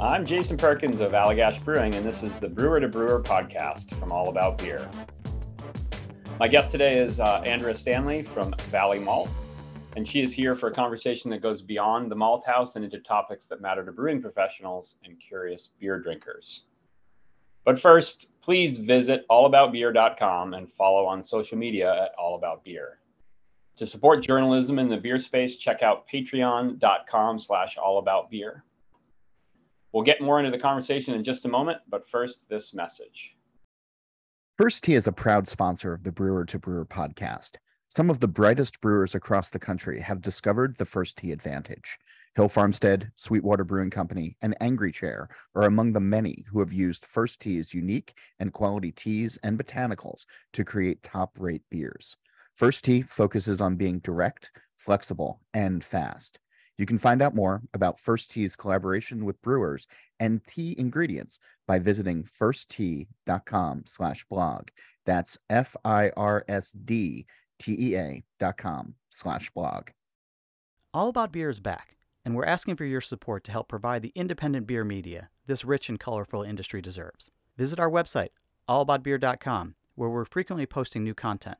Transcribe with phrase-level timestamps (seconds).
[0.00, 4.10] I'm Jason Perkins of Allagash Brewing, and this is the Brewer to Brewer podcast from
[4.10, 4.88] All About Beer.
[6.38, 9.28] My guest today is uh, Andrea Stanley from Valley Malt,
[9.96, 12.98] and she is here for a conversation that goes beyond the malt house and into
[13.00, 16.62] topics that matter to brewing professionals and curious beer drinkers.
[17.66, 23.00] But first, please visit allaboutbeer.com and follow on social media at All About Beer.
[23.76, 28.62] To support journalism in the beer space, check out patreon.com slash allaboutbeer.
[29.92, 33.34] We'll get more into the conversation in just a moment, but first, this message.
[34.60, 37.56] Firsd Tea is a proud sponsor of the Brewer to Brewer podcast.
[37.88, 41.98] Some of the brightest brewers across the country have discovered the Firsd Tea advantage.
[42.36, 47.04] Hill Farmstead, Sweetwater Brewing Company, and Angry Chair are among the many who have used
[47.04, 52.16] Firsd Tea's unique and quality teas and botanicals to create top rate beers.
[52.56, 56.38] Firsd Tea focuses on being direct, flexible, and fast.
[56.80, 59.86] You can find out more about Firsd Tea's collaboration with brewers
[60.18, 64.68] and tea ingredients by visiting firsdtea.com slash blog.
[65.04, 66.14] That's F-I-R-S-D-T-E-A
[68.38, 69.90] dot com slash blog.
[70.94, 74.12] All About Beer is back, and we're asking for your support to help provide the
[74.14, 77.30] independent beer media this rich and colorful industry deserves.
[77.58, 78.30] Visit our website,
[78.70, 81.58] allaboutbeer.com, where we're frequently posting new content.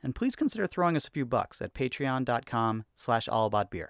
[0.00, 3.88] And please consider throwing us a few bucks at patreon.com slash allaboutbeer.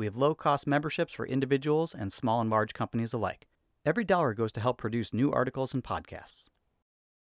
[0.00, 3.46] We have low cost memberships for individuals and small and large companies alike.
[3.84, 6.48] Every dollar goes to help produce new articles and podcasts.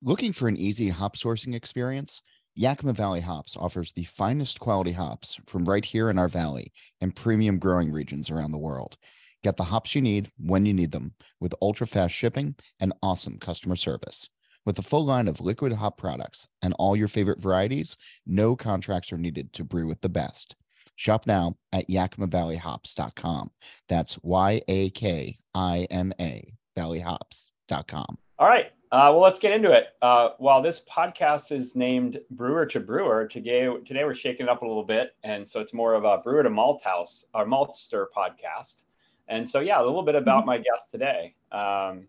[0.02, 2.20] Looking for an easy hop sourcing experience?
[2.56, 7.14] Yakima Valley Hops offers the finest quality hops from right here in our valley and
[7.14, 8.96] premium growing regions around the world.
[9.44, 13.38] Get the hops you need when you need them with ultra fast shipping and awesome
[13.38, 14.30] customer service.
[14.66, 19.12] With a full line of liquid hop products and all your favorite varieties, no contracts
[19.12, 20.56] are needed to brew with the best.
[20.96, 23.50] Shop now at yakimavalleyhops.com.
[23.88, 28.18] That's Y A K I M A valleyhops.com.
[28.38, 28.66] All right.
[28.92, 29.88] Uh, well, let's get into it.
[30.02, 34.62] Uh, while this podcast is named Brewer to Brewer, today, today we're shaking it up
[34.62, 35.16] a little bit.
[35.24, 38.82] And so it's more of a Brewer to Malt House, our Maltster podcast.
[39.26, 40.46] And so, yeah, a little bit about mm-hmm.
[40.46, 41.34] my guest today.
[41.50, 42.06] Um,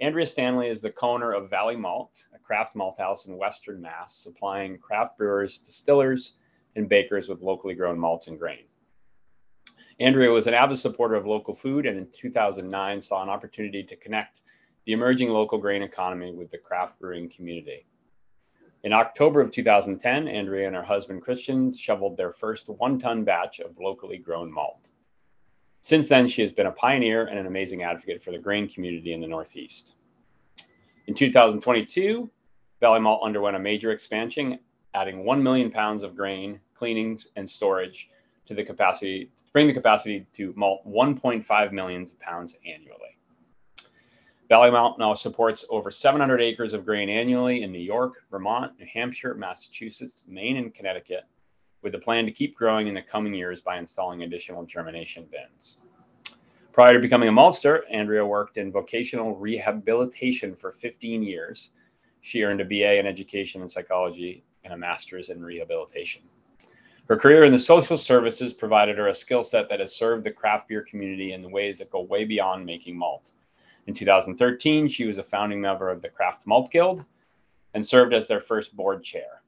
[0.00, 4.16] Andrea Stanley is the co-owner of Valley Malt, a craft malt house in Western Mass,
[4.16, 6.34] supplying craft brewers, distillers,
[6.76, 8.64] and bakers with locally grown malts and grain.
[9.98, 13.96] Andrea was an avid supporter of local food and in 2009 saw an opportunity to
[13.96, 14.42] connect
[14.86, 17.86] the emerging local grain economy with the craft brewing community.
[18.82, 23.60] In October of 2010, Andrea and her husband Christian shoveled their first one ton batch
[23.60, 24.88] of locally grown malt.
[25.82, 29.12] Since then, she has been a pioneer and an amazing advocate for the grain community
[29.12, 29.96] in the Northeast.
[31.06, 32.30] In 2022,
[32.80, 34.58] Valley Malt underwent a major expansion
[34.94, 38.08] adding 1 million pounds of grain, cleanings, and storage
[38.46, 43.16] to the capacity to bring the capacity to malt 1.5 million pounds annually.
[44.48, 48.86] Valley Malt now supports over 700 acres of grain annually in New York, Vermont, New
[48.92, 51.22] Hampshire, Massachusetts, Maine, and Connecticut,
[51.82, 55.78] with a plan to keep growing in the coming years by installing additional germination bins.
[56.72, 61.70] Prior to becoming a maltster, Andrea worked in vocational rehabilitation for 15 years.
[62.20, 66.22] She earned a BA in education and psychology and a master's in rehabilitation.
[67.08, 70.30] Her career in the social services provided her a skill set that has served the
[70.30, 73.32] craft beer community in ways that go way beyond making malt.
[73.86, 77.04] In 2013, she was a founding member of the Craft Malt Guild
[77.74, 79.42] and served as their first board chair.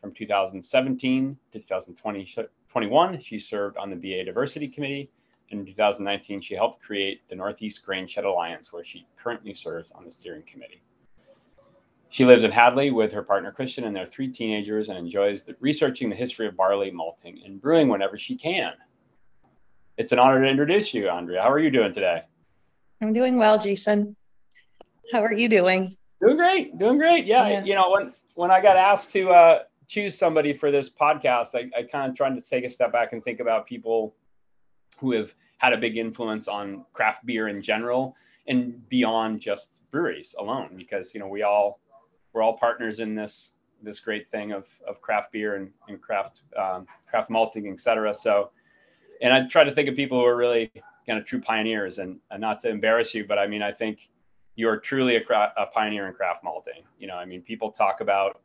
[0.00, 5.10] From 2017 to 2021, she served on the BA Diversity Committee.
[5.50, 9.90] And in 2019, she helped create the Northeast Grain Shed Alliance, where she currently serves
[9.92, 10.82] on the steering committee.
[12.12, 15.56] She lives in Hadley with her partner Christian and their three teenagers and enjoys the,
[15.60, 18.74] researching the history of barley, malting, and brewing whenever she can.
[19.96, 21.40] It's an honor to introduce you, Andrea.
[21.40, 22.20] How are you doing today?
[23.00, 24.14] I'm doing well, Jason.
[25.10, 25.96] How are you doing?
[26.20, 26.78] Doing great.
[26.78, 27.24] Doing great.
[27.24, 27.48] Yeah.
[27.48, 27.64] yeah.
[27.64, 29.58] You know, when when I got asked to uh,
[29.88, 33.14] choose somebody for this podcast, I, I kind of tried to take a step back
[33.14, 34.14] and think about people
[35.00, 38.14] who have had a big influence on craft beer in general
[38.48, 41.80] and beyond just breweries alone, because you know we all
[42.32, 43.52] we're all partners in this
[43.82, 48.14] this great thing of, of craft beer and, and craft um, craft malting, et cetera.
[48.14, 48.50] So,
[49.20, 50.70] and I try to think of people who are really
[51.06, 51.98] kind of true pioneers.
[51.98, 54.08] And, and not to embarrass you, but I mean, I think
[54.54, 56.84] you are truly a, cra- a pioneer in craft malting.
[56.98, 58.40] You know, I mean, people talk about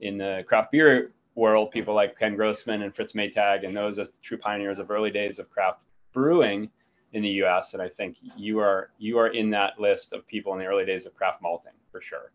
[0.00, 4.10] in the craft beer world, people like Ken Grossman and Fritz Maytag, and those as
[4.10, 5.80] the true pioneers of early days of craft
[6.12, 6.70] brewing
[7.12, 7.74] in the U.S.
[7.74, 10.84] And I think you are you are in that list of people in the early
[10.84, 12.32] days of craft malting for sure.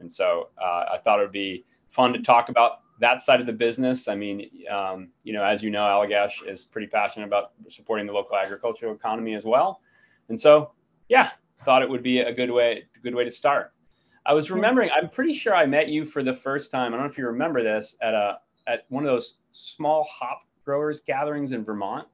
[0.00, 3.46] And so uh, I thought it would be fun to talk about that side of
[3.46, 4.08] the business.
[4.08, 8.12] I mean, um, you know, as you know, Allagash is pretty passionate about supporting the
[8.12, 9.80] local agricultural economy as well.
[10.28, 10.72] And so
[11.08, 11.30] yeah,
[11.64, 13.72] thought it would be a good way, a good way to start.
[14.26, 16.92] I was remembering, I'm pretty sure I met you for the first time.
[16.92, 20.42] I don't know if you remember this at a at one of those small hop
[20.64, 22.06] growers gatherings in Vermont.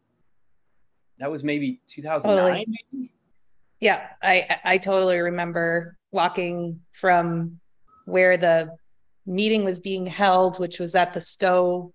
[1.18, 2.36] That was maybe 2009.
[2.36, 2.78] Totally.
[2.92, 3.12] Maybe?
[3.80, 7.60] Yeah, I I totally remember walking from
[8.06, 8.74] where the
[9.26, 11.92] meeting was being held, which was at the Stowe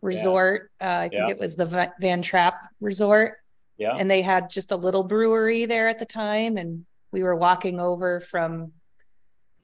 [0.00, 0.70] Resort.
[0.80, 0.98] Yeah.
[0.98, 1.30] Uh, I think yeah.
[1.30, 3.34] it was the Von Trapp Resort.
[3.76, 3.96] Yeah.
[3.98, 6.56] And they had just a little brewery there at the time.
[6.56, 8.72] And we were walking over from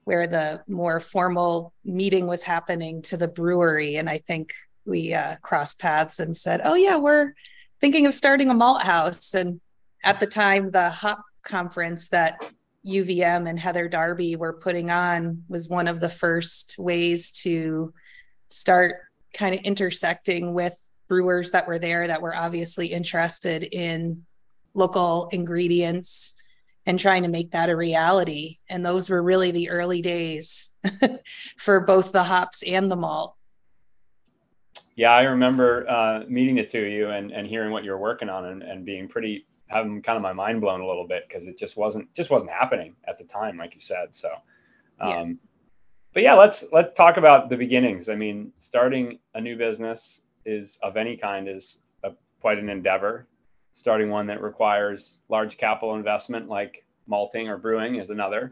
[0.05, 3.97] where the more formal meeting was happening to the brewery.
[3.97, 4.53] And I think
[4.85, 7.35] we uh, crossed paths and said, Oh, yeah, we're
[7.81, 9.35] thinking of starting a malt house.
[9.35, 9.61] And
[10.03, 12.41] at the time, the hop conference that
[12.87, 17.93] UVM and Heather Darby were putting on was one of the first ways to
[18.49, 18.97] start
[19.35, 20.77] kind of intersecting with
[21.09, 24.25] brewers that were there that were obviously interested in
[24.75, 26.35] local ingredients
[26.87, 28.59] and trying to make that a reality.
[28.69, 30.71] And those were really the early days
[31.59, 33.35] for both the hops and the malt.
[34.97, 38.29] Yeah, I remember uh, meeting the two of you and, and hearing what you're working
[38.29, 41.47] on and, and being pretty having kind of my mind blown a little bit because
[41.47, 44.15] it just wasn't just wasn't happening at the time, like you said.
[44.15, 44.31] So,
[45.01, 45.33] um, yeah.
[46.13, 48.09] but yeah, let's let's talk about the beginnings.
[48.09, 53.27] I mean, starting a new business is of any kind is a, quite an endeavor.
[53.75, 58.51] Starting one that requires large capital investment, like malting or brewing, is another.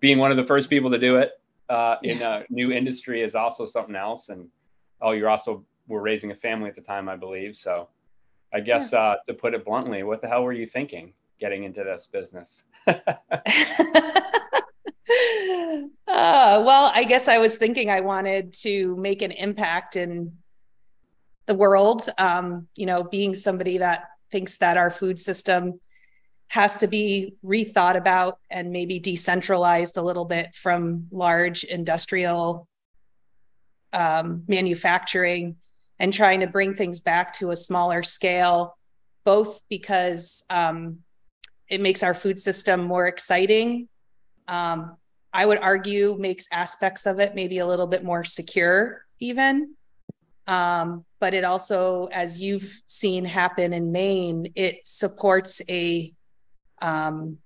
[0.00, 1.32] Being one of the first people to do it
[1.68, 4.30] uh, in a new industry is also something else.
[4.30, 4.48] And
[5.02, 7.54] oh, you're also were raising a family at the time, I believe.
[7.54, 7.88] So
[8.54, 9.00] I guess yeah.
[9.00, 12.62] uh, to put it bluntly, what the hell were you thinking getting into this business?
[12.86, 12.94] uh,
[16.06, 20.36] well, I guess I was thinking I wanted to make an impact in
[21.46, 22.08] the world.
[22.16, 25.80] Um, you know, being somebody that thinks that our food system
[26.46, 32.68] has to be rethought about and maybe decentralized a little bit from large industrial
[33.92, 35.56] um, manufacturing
[36.04, 38.76] and trying to bring things back to a smaller scale,
[39.24, 40.98] both because um,
[41.66, 43.88] it makes our food system more exciting.
[44.46, 44.98] Um,
[45.32, 49.76] I would argue makes aspects of it maybe a little bit more secure, even.
[50.46, 56.12] Um, but it also, as you've seen happen in Maine, it supports a
[56.82, 57.38] um,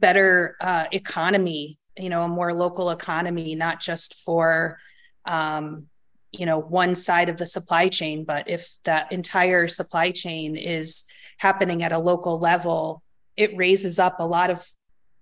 [0.00, 4.78] better uh, economy, you know, a more local economy, not just for
[5.26, 5.88] um,
[6.38, 11.04] you know one side of the supply chain but if that entire supply chain is
[11.38, 13.02] happening at a local level
[13.36, 14.66] it raises up a lot of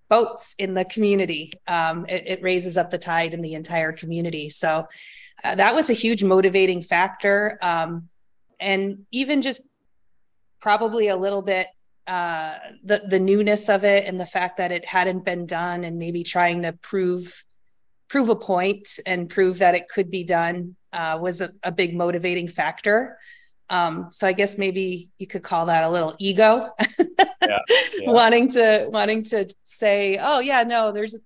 [0.09, 1.53] boats in the community.
[1.67, 4.51] Um, it, it, raises up the tide in the entire community.
[4.51, 4.87] So
[5.43, 7.59] uh, that was a huge motivating factor.
[7.63, 8.09] Um,
[8.61, 9.63] and even just
[10.61, 11.67] probably a little bit
[12.07, 15.99] uh, the the newness of it and the fact that it hadn't been done and
[15.99, 17.45] maybe trying to prove
[18.09, 21.95] prove a point and prove that it could be done uh, was a, a, big
[21.95, 23.19] motivating factor.
[23.69, 27.19] Um, so I guess maybe you could call that a little ego, yeah,
[27.99, 28.11] yeah.
[28.11, 31.21] wanting to wanting to say, oh yeah, no, there's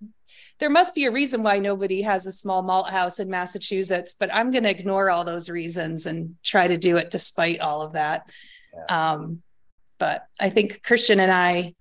[0.59, 4.32] there must be a reason why nobody has a small malt house in Massachusetts, but
[4.35, 7.93] I'm going to ignore all those reasons and try to do it despite all of
[7.93, 8.29] that.
[8.75, 9.12] Yeah.
[9.12, 9.43] Um,
[9.99, 11.75] but I think Christian and I,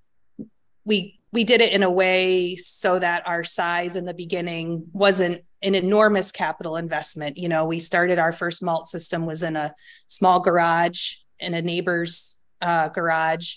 [0.86, 5.44] we we did it in a way so that our size in the beginning wasn't
[5.62, 7.38] an enormous capital investment.
[7.38, 9.74] You know, we started our first malt system was in a
[10.08, 13.56] small garage in a neighbor's uh, garage.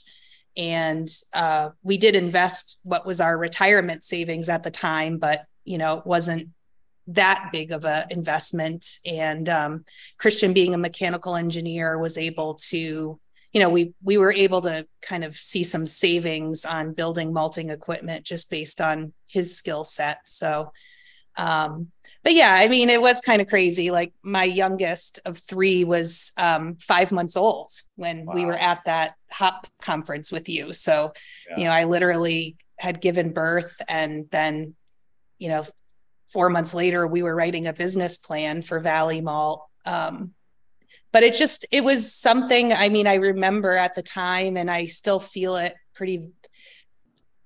[0.56, 5.78] And uh, we did invest what was our retirement savings at the time, but, you
[5.78, 6.48] know, it wasn't
[7.06, 8.86] that big of an investment.
[9.06, 9.84] And um,
[10.18, 13.18] Christian, being a mechanical engineer, was able to
[13.52, 17.70] you know we we were able to kind of see some savings on building malting
[17.70, 20.70] equipment just based on his skill set so
[21.36, 21.90] um
[22.22, 26.32] but yeah i mean it was kind of crazy like my youngest of three was
[26.36, 28.34] um five months old when wow.
[28.34, 31.12] we were at that hop conference with you so
[31.48, 31.58] yeah.
[31.58, 34.74] you know i literally had given birth and then
[35.38, 35.64] you know
[36.32, 40.32] four months later we were writing a business plan for valley malt um
[41.12, 44.86] but it just it was something i mean i remember at the time and i
[44.86, 46.28] still feel it pretty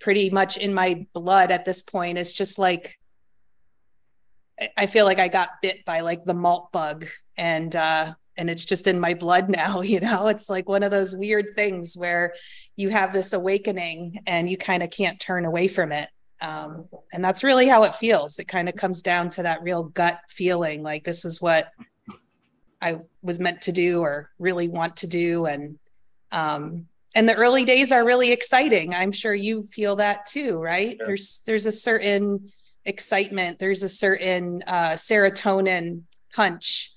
[0.01, 2.99] pretty much in my blood at this point it's just like
[4.77, 7.07] i feel like i got bit by like the malt bug
[7.37, 10.91] and uh and it's just in my blood now you know it's like one of
[10.91, 12.35] those weird things where
[12.77, 16.09] you have this awakening and you kind of can't turn away from it
[16.41, 19.85] um, and that's really how it feels it kind of comes down to that real
[19.85, 21.73] gut feeling like this is what
[22.85, 25.47] I was meant to do or really want to do.
[25.47, 25.79] And
[26.31, 28.93] um, and the early days are really exciting.
[28.93, 30.97] I'm sure you feel that too, right?
[30.99, 31.07] Sure.
[31.07, 32.53] There's there's a certain
[32.85, 33.59] excitement.
[33.59, 36.03] There's a certain uh, serotonin
[36.35, 36.93] punch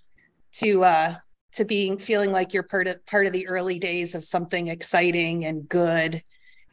[0.54, 1.16] to uh,
[1.54, 5.46] to being feeling like you're part of part of the early days of something exciting
[5.46, 6.22] and good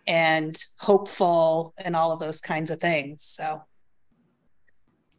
[0.07, 3.25] and hopeful and all of those kinds of things.
[3.25, 3.63] So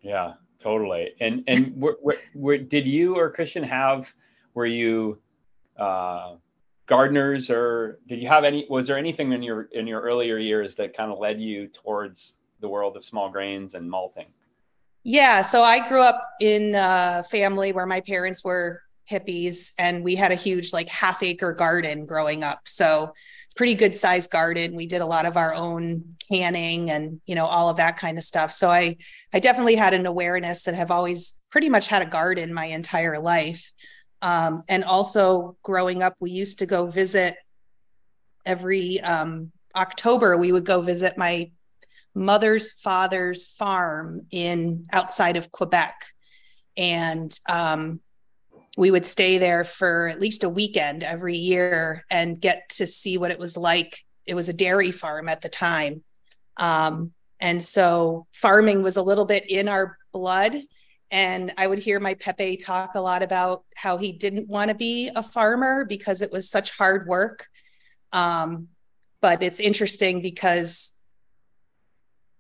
[0.02, 1.16] yeah, totally.
[1.20, 1.96] And and where,
[2.34, 4.14] where, did you or Christian have?
[4.54, 5.20] Were you
[5.78, 6.36] uh,
[6.86, 8.66] gardeners, or did you have any?
[8.70, 12.38] Was there anything in your in your earlier years that kind of led you towards
[12.66, 14.26] the world of small grains and malting?
[15.04, 20.16] Yeah, so I grew up in a family where my parents were hippies and we
[20.16, 22.62] had a huge like half acre garden growing up.
[22.66, 23.14] So
[23.56, 24.76] pretty good sized garden.
[24.76, 28.18] We did a lot of our own canning and you know all of that kind
[28.18, 28.52] of stuff.
[28.52, 28.98] So I
[29.32, 33.20] I definitely had an awareness and have always pretty much had a garden my entire
[33.20, 33.72] life.
[34.24, 37.36] Um, and also growing up, we used to go visit
[38.44, 40.36] every um, October.
[40.36, 41.52] We would go visit my
[42.16, 45.96] mother's father's farm in outside of Quebec,
[46.78, 48.00] and um,
[48.78, 53.18] we would stay there for at least a weekend every year and get to see
[53.18, 54.04] what it was like.
[54.26, 56.04] It was a dairy farm at the time.
[56.58, 60.56] Um, and so farming was a little bit in our blood.
[61.12, 64.76] And I would hear my Pepe talk a lot about how he didn't want to
[64.76, 67.48] be a farmer because it was such hard work.
[68.12, 68.70] Um,
[69.22, 70.95] but it's interesting because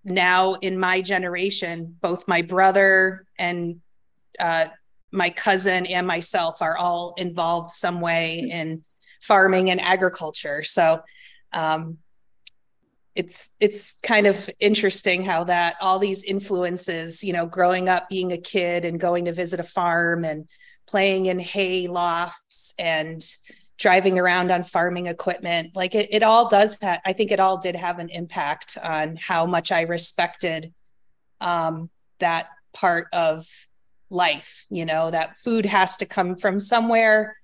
[0.05, 3.81] now in my generation, both my brother and
[4.39, 4.67] uh,
[5.11, 8.83] my cousin and myself are all involved some way in
[9.21, 10.61] farming and agriculture.
[10.63, 11.01] So
[11.53, 11.97] um,
[13.15, 18.33] it's it's kind of interesting how that all these influences, you know, growing up being
[18.33, 20.47] a kid and going to visit a farm and
[20.87, 23.25] playing in hay lofts and
[23.77, 25.71] driving around on farming equipment.
[25.75, 29.15] Like it, it all does that i think it all did have an impact on
[29.15, 30.73] how much i respected
[31.41, 31.89] um,
[32.19, 33.45] that part of
[34.09, 37.37] life you know that food has to come from somewhere.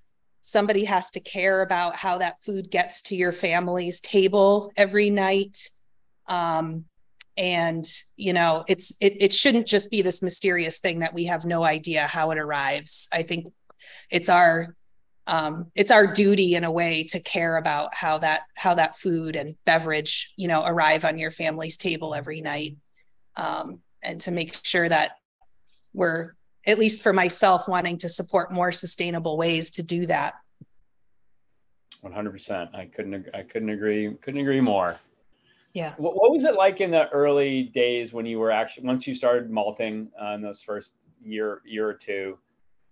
[0.44, 5.70] Somebody has to care about how that food gets to your family's table every night.
[6.26, 6.86] Um,
[7.36, 7.86] and
[8.16, 11.64] you know it's it, it shouldn't just be this mysterious thing that we have no
[11.64, 13.08] idea how it arrives.
[13.12, 13.52] I think
[14.10, 14.74] it's our
[15.26, 19.36] um, it's our duty in a way to care about how that how that food
[19.36, 22.76] and beverage you know arrive on your family's table every night
[23.36, 25.12] um, and to make sure that
[25.94, 26.34] we're
[26.66, 30.34] at least for myself, wanting to support more sustainable ways to do that.
[32.04, 32.74] 100%.
[32.74, 34.98] I couldn't, I couldn't agree, couldn't agree more.
[35.72, 35.94] Yeah.
[35.96, 39.14] What, what was it like in the early days when you were actually, once you
[39.14, 42.38] started malting uh, in those first year, year or two,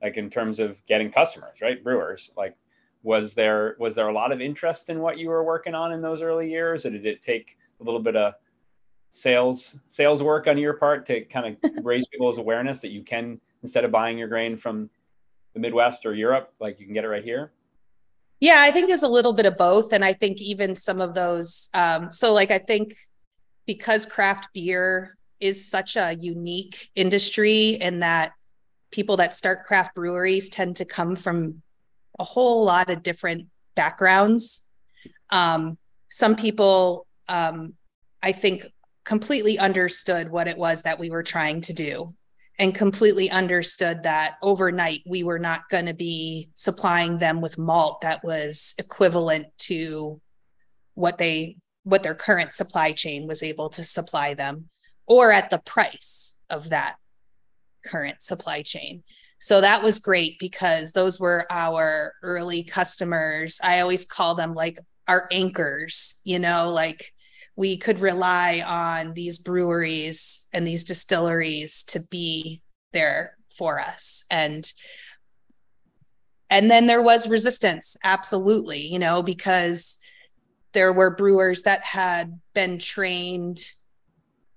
[0.02, 1.82] like in terms of getting customers, right?
[1.82, 2.56] Brewers, like,
[3.02, 6.02] was there, was there a lot of interest in what you were working on in
[6.02, 6.84] those early years?
[6.84, 8.34] Or did it take a little bit of
[9.12, 13.40] sales, sales work on your part to kind of raise people's awareness that you can
[13.62, 14.90] instead of buying your grain from
[15.54, 17.52] the Midwest or Europe, like you can get it right here?
[18.40, 19.92] Yeah, I think there's a little bit of both.
[19.92, 22.94] And I think even some of those, um, so like I think
[23.66, 28.32] because craft beer is such a unique industry in that
[28.90, 31.62] people that start craft breweries tend to come from
[32.18, 34.68] a whole lot of different backgrounds.
[35.30, 35.78] Um,
[36.10, 37.74] some people, um,
[38.22, 38.66] I think,
[39.04, 42.14] completely understood what it was that we were trying to do
[42.58, 48.02] and completely understood that overnight we were not going to be supplying them with malt
[48.02, 50.20] that was equivalent to
[50.94, 54.68] what they what their current supply chain was able to supply them
[55.06, 56.96] or at the price of that
[57.84, 59.02] current supply chain.
[59.38, 63.58] So that was great because those were our early customers.
[63.62, 67.12] I always call them like our anchors you know like
[67.56, 74.24] we could rely on these breweries and these distilleries to be there for us.
[74.30, 74.70] And
[76.48, 79.98] and then there was resistance absolutely you know because
[80.72, 83.58] there were brewers that had been trained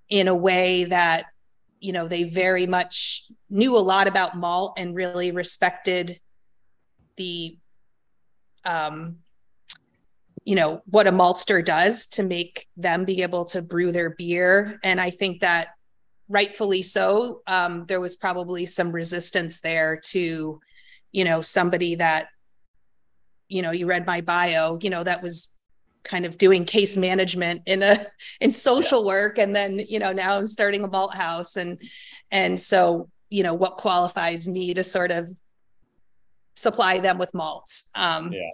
[0.10, 1.25] in a way that
[1.83, 6.19] you know they very much knew a lot about malt and really respected
[7.17, 7.57] the
[8.63, 9.17] um
[10.45, 14.79] you know what a maltster does to make them be able to brew their beer.
[14.83, 15.69] And i think that
[16.29, 20.61] rightfully so um, there was probably some resistance there to
[21.11, 22.27] you know somebody that
[23.49, 25.52] you know you read my bio you know that was
[26.03, 28.05] kind of doing case management in a
[28.41, 29.07] in social yeah.
[29.07, 29.38] work.
[29.38, 31.81] And then you know now i'm starting a malt house and
[32.31, 35.29] and so you know what qualifies me to sort of
[36.55, 37.89] supply them with malts.
[37.95, 38.50] Um, yeah.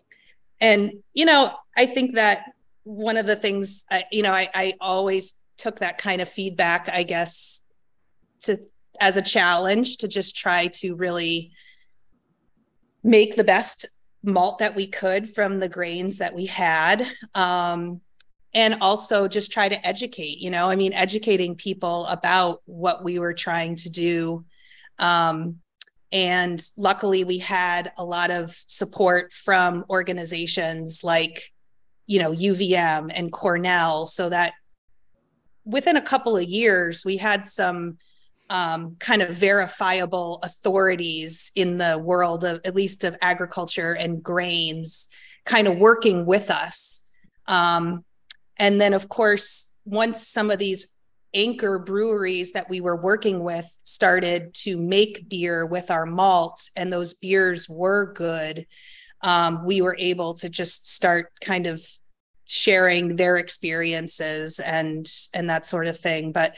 [0.62, 2.44] and you know, I think that
[2.84, 6.89] one of the things, I, you know, I, I always took that kind of feedback,
[6.89, 7.65] I guess,
[8.41, 8.58] to
[9.01, 11.51] as a challenge to just try to really
[13.03, 13.86] make the best
[14.24, 17.08] malt that we could from the grains that we had.
[17.36, 18.02] Um,
[18.54, 23.20] and also just try to educate, you know, I mean, educating people about what we
[23.20, 24.44] were trying to do.
[24.98, 25.60] Um,
[26.12, 31.52] and luckily, we had a lot of support from organizations like,
[32.08, 34.54] you know, UVM and Cornell, so that
[35.66, 38.00] within a couple of years, we had some
[38.50, 45.08] um, kind of verifiable authorities in the world of at least of agriculture and grains
[45.46, 47.01] kind of working with us.
[47.48, 48.03] Um,
[48.58, 50.96] and then of course once some of these
[51.34, 56.91] anchor breweries that we were working with started to make beer with our malt and
[56.91, 58.65] those beers were good
[59.22, 61.82] um, we were able to just start kind of
[62.46, 66.32] sharing their experiences and and that sort of thing.
[66.32, 66.56] But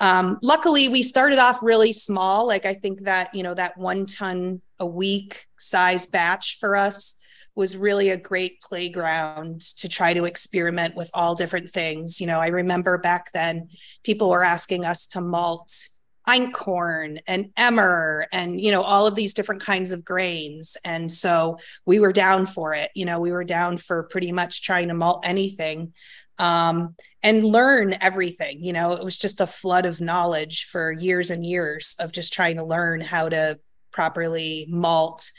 [0.00, 2.46] um, luckily, we started off really small.
[2.46, 7.20] Like I think that you know that one ton a week size batch for us
[7.54, 12.20] was really a great playground to try to experiment with all different things.
[12.20, 13.70] You know, I remember back then
[14.02, 15.88] people were asking us to malt
[16.28, 21.56] einkorn and emmer and you know all of these different kinds of grains and so
[21.84, 24.94] we were down for it you know we were down for pretty much trying to
[24.94, 25.92] malt anything
[26.38, 28.64] um, and learn everything.
[28.64, 32.32] You know, it was just a flood of knowledge for years and years of just
[32.32, 33.58] trying to learn how to
[33.92, 35.30] properly malt.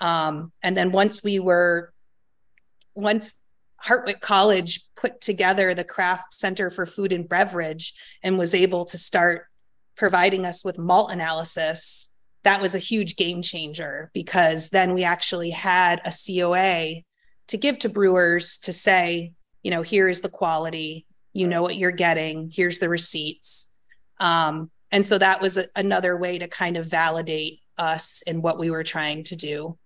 [0.00, 1.92] Um, and then once we were,
[2.94, 3.38] once
[3.84, 8.98] Hartwick College put together the Craft Center for Food and Beverage and was able to
[8.98, 9.46] start
[9.96, 12.14] providing us with malt analysis,
[12.44, 17.02] that was a huge game changer because then we actually had a COA
[17.48, 21.76] to give to brewers to say, you know, here is the quality, you know what
[21.76, 23.70] you're getting, here's the receipts.
[24.20, 28.58] Um, and so that was a, another way to kind of validate us in what
[28.58, 29.78] we were trying to do.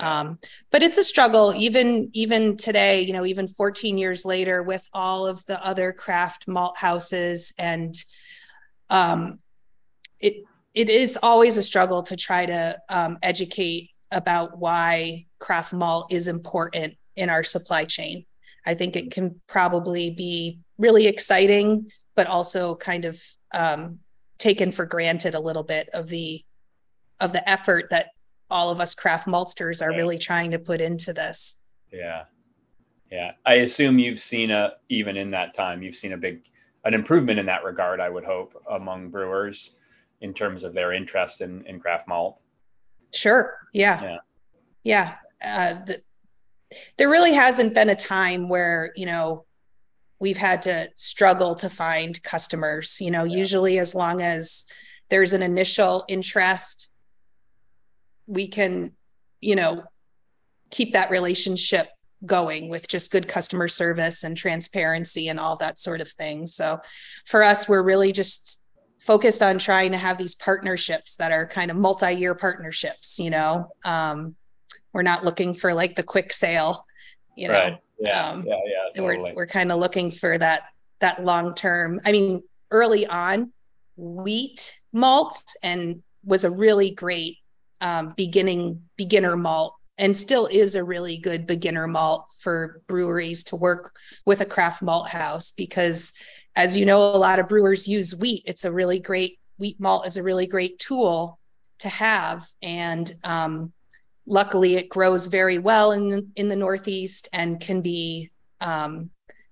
[0.00, 0.38] Um,
[0.70, 5.26] but it's a struggle even even today you know even 14 years later with all
[5.26, 7.96] of the other craft malt houses and
[8.90, 9.40] um,
[10.20, 16.12] it it is always a struggle to try to um, educate about why craft malt
[16.12, 18.24] is important in our supply chain
[18.68, 23.18] I think it can probably be really exciting, but also kind of
[23.54, 24.00] um,
[24.36, 26.44] taken for granted a little bit of the
[27.18, 28.10] of the effort that
[28.50, 31.62] all of us craft maltsters are really trying to put into this.
[31.90, 32.24] Yeah,
[33.10, 33.32] yeah.
[33.46, 36.42] I assume you've seen a even in that time you've seen a big
[36.84, 38.00] an improvement in that regard.
[38.00, 39.72] I would hope among brewers
[40.20, 42.38] in terms of their interest in in craft malt.
[43.14, 43.56] Sure.
[43.72, 44.02] Yeah.
[44.02, 44.18] Yeah.
[44.84, 45.14] Yeah.
[45.42, 46.02] Uh, the,
[46.96, 49.44] there really hasn't been a time where you know
[50.20, 53.36] we've had to struggle to find customers you know yeah.
[53.36, 54.64] usually as long as
[55.10, 56.90] there's an initial interest
[58.26, 58.92] we can
[59.40, 59.82] you know
[60.70, 61.88] keep that relationship
[62.26, 66.78] going with just good customer service and transparency and all that sort of thing so
[67.26, 68.62] for us we're really just
[69.00, 73.68] focused on trying to have these partnerships that are kind of multi-year partnerships you know
[73.84, 74.34] um,
[74.92, 76.84] we're not looking for like the quick sale
[77.36, 77.78] you know right.
[77.98, 79.30] yeah um, yeah yeah totally.
[79.30, 80.62] we're, we're kind of looking for that
[81.00, 83.52] that long term i mean early on
[83.96, 87.38] wheat malts and was a really great
[87.80, 93.56] um, beginning beginner malt and still is a really good beginner malt for breweries to
[93.56, 93.96] work
[94.26, 96.12] with a craft malt house because
[96.56, 100.06] as you know a lot of brewers use wheat it's a really great wheat malt
[100.06, 101.38] is a really great tool
[101.78, 103.72] to have and um,
[104.28, 109.10] luckily it grows very well in in the northeast and can be um,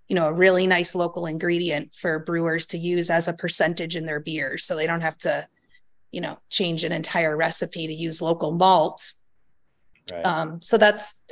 [0.09, 4.05] you know a really nice local ingredient for brewers to use as a percentage in
[4.05, 5.47] their beers so they don't have to
[6.13, 9.13] you know change an entire recipe to use local malt
[10.13, 10.25] right.
[10.27, 11.25] um, so that's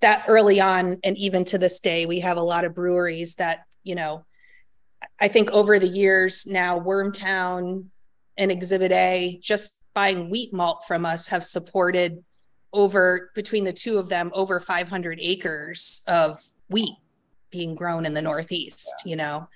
[0.00, 3.64] that early on and even to this day we have a lot of breweries that
[3.84, 4.24] you know
[5.20, 7.84] i think over the years now wormtown
[8.38, 12.22] and exhibit a just buying wheat malt from us have supported
[12.76, 16.94] over between the two of them over 500 acres of wheat
[17.50, 19.10] being grown in the northeast yeah.
[19.10, 19.48] you know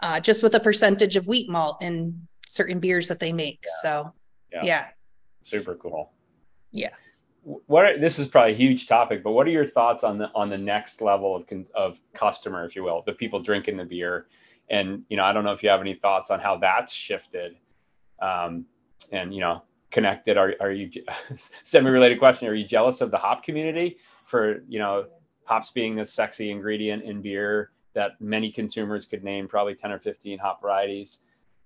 [0.00, 3.70] uh, just with a percentage of wheat malt in certain beers that they make yeah.
[3.80, 4.12] so
[4.52, 4.64] yeah.
[4.64, 4.86] yeah.
[5.40, 6.12] super cool
[6.72, 6.90] yeah
[7.44, 10.30] what are, this is probably a huge topic but what are your thoughts on the
[10.34, 14.26] on the next level of of customer if you will the people drinking the beer
[14.68, 17.56] and you know i don't know if you have any thoughts on how that's shifted
[18.20, 18.64] um,
[19.12, 19.62] and you know
[19.94, 20.36] connected?
[20.36, 20.90] Are are you
[21.62, 22.48] semi-related question?
[22.48, 25.06] Are you jealous of the hop community for you know
[25.44, 29.98] hops being this sexy ingredient in beer that many consumers could name probably 10 or
[29.98, 31.18] 15 hop varieties.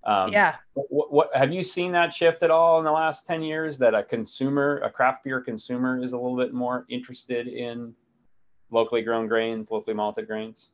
[0.05, 0.57] Um, yeah.
[0.75, 3.95] What, what, have you seen that shift at all in the last 10 years that
[3.95, 7.95] a consumer, a craft beer consumer is a little bit more interested in
[8.71, 10.69] locally grown grains, locally malted grains?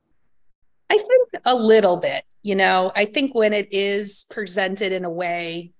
[0.90, 5.10] I think a little bit, you know, I think when it is presented in a
[5.10, 5.72] way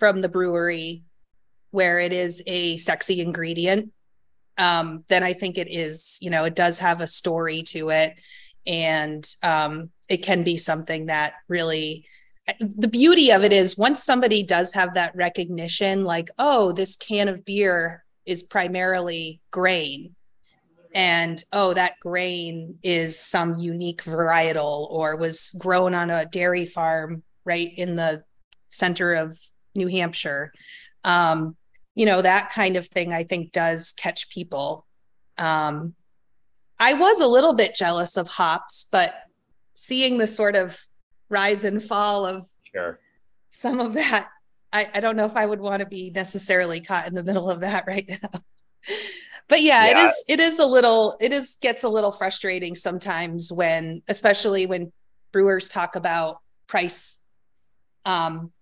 [0.00, 1.04] from the brewery
[1.70, 3.92] where it is a sexy ingredient,
[4.58, 8.18] um, then I think it is, you know, it does have a story to it.
[8.66, 12.06] And um, it can be something that really,
[12.58, 17.28] the beauty of it is once somebody does have that recognition, like, oh, this can
[17.28, 20.16] of beer is primarily grain
[20.92, 27.22] and oh that grain is some unique varietal or was grown on a dairy farm
[27.44, 28.24] right in the
[28.68, 29.38] center of
[29.74, 30.52] new hampshire.
[31.04, 31.56] Um,
[31.94, 34.86] you know that kind of thing i think does catch people.
[35.38, 35.94] Um,
[36.78, 39.14] i was a little bit jealous of hops but
[39.74, 40.78] seeing the sort of
[41.28, 42.98] rise and fall of sure.
[43.48, 44.28] some of that
[44.72, 47.50] I, I don't know if i would want to be necessarily caught in the middle
[47.50, 48.40] of that right now.
[49.48, 52.76] But yeah, yeah, it is it is a little it is gets a little frustrating
[52.76, 54.92] sometimes when especially when
[55.32, 57.24] brewers talk about price
[58.04, 58.52] um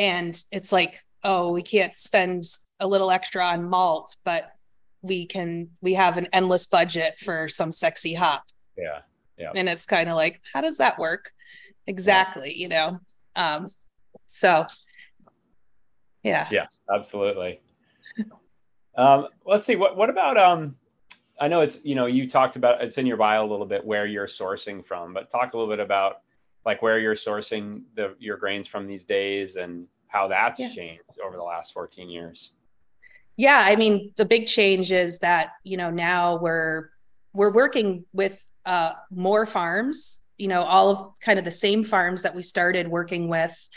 [0.00, 2.44] and it's like oh we can't spend
[2.80, 4.50] a little extra on malt but
[5.02, 8.42] we can we have an endless budget for some sexy hop
[8.76, 9.00] yeah
[9.38, 11.30] yeah and it's kind of like how does that work
[11.86, 12.62] exactly yeah.
[12.62, 13.00] you know
[13.36, 13.68] um
[14.26, 14.66] so
[16.24, 17.60] yeah yeah absolutely
[18.96, 19.76] um, let's see.
[19.76, 20.76] What what about um?
[21.40, 23.84] I know it's you know you talked about it's in your bio a little bit
[23.84, 26.20] where you're sourcing from, but talk a little bit about
[26.64, 30.72] like where you're sourcing the your grains from these days and how that's yeah.
[30.72, 32.52] changed over the last 14 years.
[33.36, 36.90] Yeah, I mean the big change is that you know now we're
[37.32, 40.20] we're working with uh, more farms.
[40.36, 43.68] You know, all of kind of the same farms that we started working with.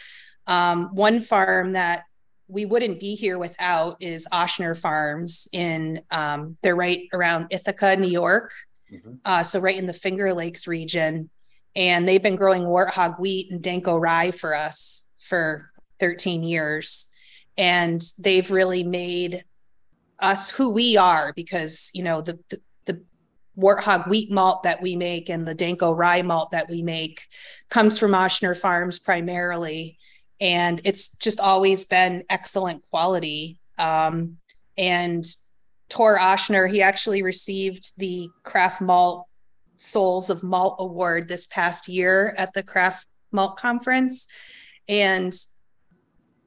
[0.48, 2.04] Um, one farm that
[2.48, 8.08] we wouldn't be here without is Oechsner Farms in um, they're right around Ithaca, New
[8.08, 8.54] York.
[8.91, 9.13] Mm-hmm.
[9.26, 11.30] Uh, so right in the Finger Lakes region.
[11.75, 17.12] And they've been growing warthog wheat and Danko rye for us for 13 years.
[17.57, 19.43] And they've really made
[20.19, 23.03] us who we are because, you know, the, the, the
[23.57, 27.21] warthog wheat malt that we make and the Danko rye malt that we make
[27.69, 29.97] comes from Oechsner Farms primarily
[30.43, 33.59] and it's just always been excellent quality.
[33.77, 34.38] Um,
[34.77, 35.23] and
[35.89, 39.25] Thor Oechsner, he actually received the Craft Malt
[39.77, 44.27] Souls of Malt Award this past year at the Craft Malt Conference.
[44.88, 45.33] And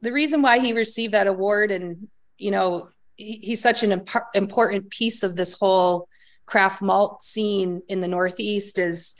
[0.02, 2.08] the reason why he received that award, and
[2.38, 6.08] you know, he, he's such an imp- important piece of this whole
[6.44, 9.14] craft malt scene in the Northeast is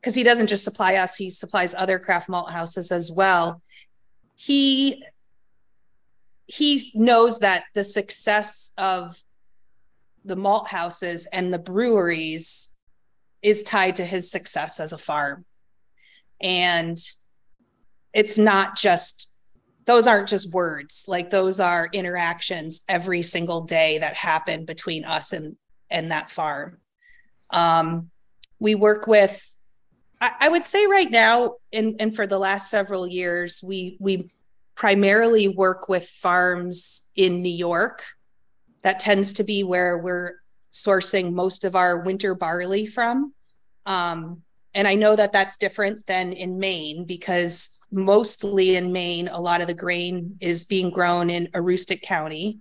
[0.00, 3.62] because he doesn't just supply us, he supplies other craft malt houses as well
[4.36, 5.02] he
[6.46, 9.20] he knows that the success of
[10.24, 12.75] the malt houses and the breweries
[13.42, 15.44] is tied to his success as a farm.
[16.40, 16.98] And
[18.12, 19.38] it's not just
[19.86, 21.04] those aren't just words.
[21.06, 25.56] Like those are interactions every single day that happen between us and
[25.90, 26.78] and that farm.
[27.50, 28.10] Um,
[28.58, 29.56] we work with
[30.20, 34.28] I, I would say right now, and, and for the last several years, we we
[34.74, 38.02] primarily work with farms in New York.
[38.82, 40.34] That tends to be where we're
[40.76, 43.32] sourcing most of our winter barley from.
[43.86, 44.42] Um,
[44.74, 49.62] and I know that that's different than in Maine because mostly in Maine, a lot
[49.62, 52.58] of the grain is being grown in Aroostook County,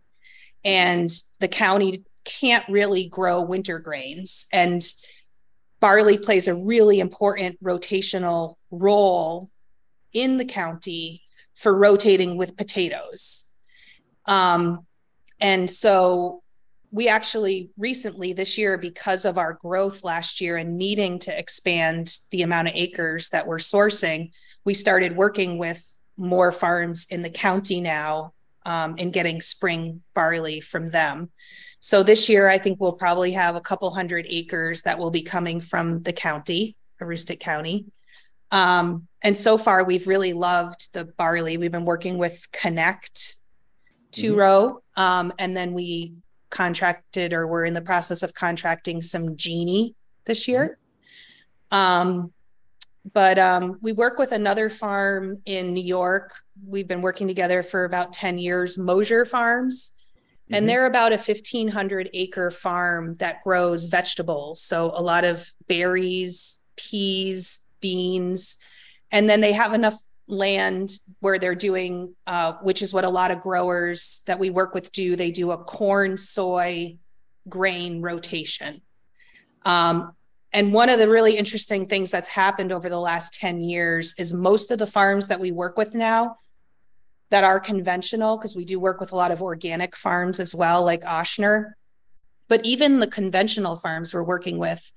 [0.63, 4.47] and the county can't really grow winter grains.
[4.53, 4.81] And
[5.81, 9.49] barley plays a really important rotational role
[10.13, 11.21] in the county
[11.53, 13.53] for rotating with potatoes.
[14.25, 14.85] Um,
[15.41, 16.43] and so
[16.95, 22.17] we actually recently this year, because of our growth last year and needing to expand
[22.31, 24.31] the amount of acres that we're sourcing,
[24.63, 28.31] we started working with more farms in the county now
[28.65, 31.29] um, and getting spring barley from them.
[31.81, 35.21] So this year, I think we'll probably have a couple hundred acres that will be
[35.21, 37.87] coming from the county, Aroostook County.
[38.51, 41.57] Um, and so far, we've really loved the barley.
[41.57, 43.35] We've been working with Connect
[44.13, 44.39] two mm-hmm.
[44.39, 46.13] row, um, and then we
[46.55, 50.79] contracted or we're in the process of contracting some Genie this year.
[51.71, 52.31] Um,
[53.13, 56.33] but um, we work with another farm in New York.
[56.65, 59.95] We've been working together for about 10 years, Mosier Farms
[60.49, 60.67] and mm-hmm.
[60.67, 67.67] they're about a 1500 acre farm that grows vegetables so a lot of berries peas
[67.81, 68.57] beans
[69.11, 73.31] and then they have enough land where they're doing uh, which is what a lot
[73.31, 75.15] of growers that we work with do.
[75.15, 76.97] They do a corn soy
[77.47, 78.81] grain rotation.
[79.65, 80.13] Um,
[80.51, 84.31] and one of the really interesting things that's happened over the last 10 years is
[84.31, 86.37] most of the farms that we work with now
[87.29, 90.83] that are conventional, because we do work with a lot of organic farms as well,
[90.83, 91.71] like Oechsner.
[92.47, 94.91] But even the conventional farms we're working with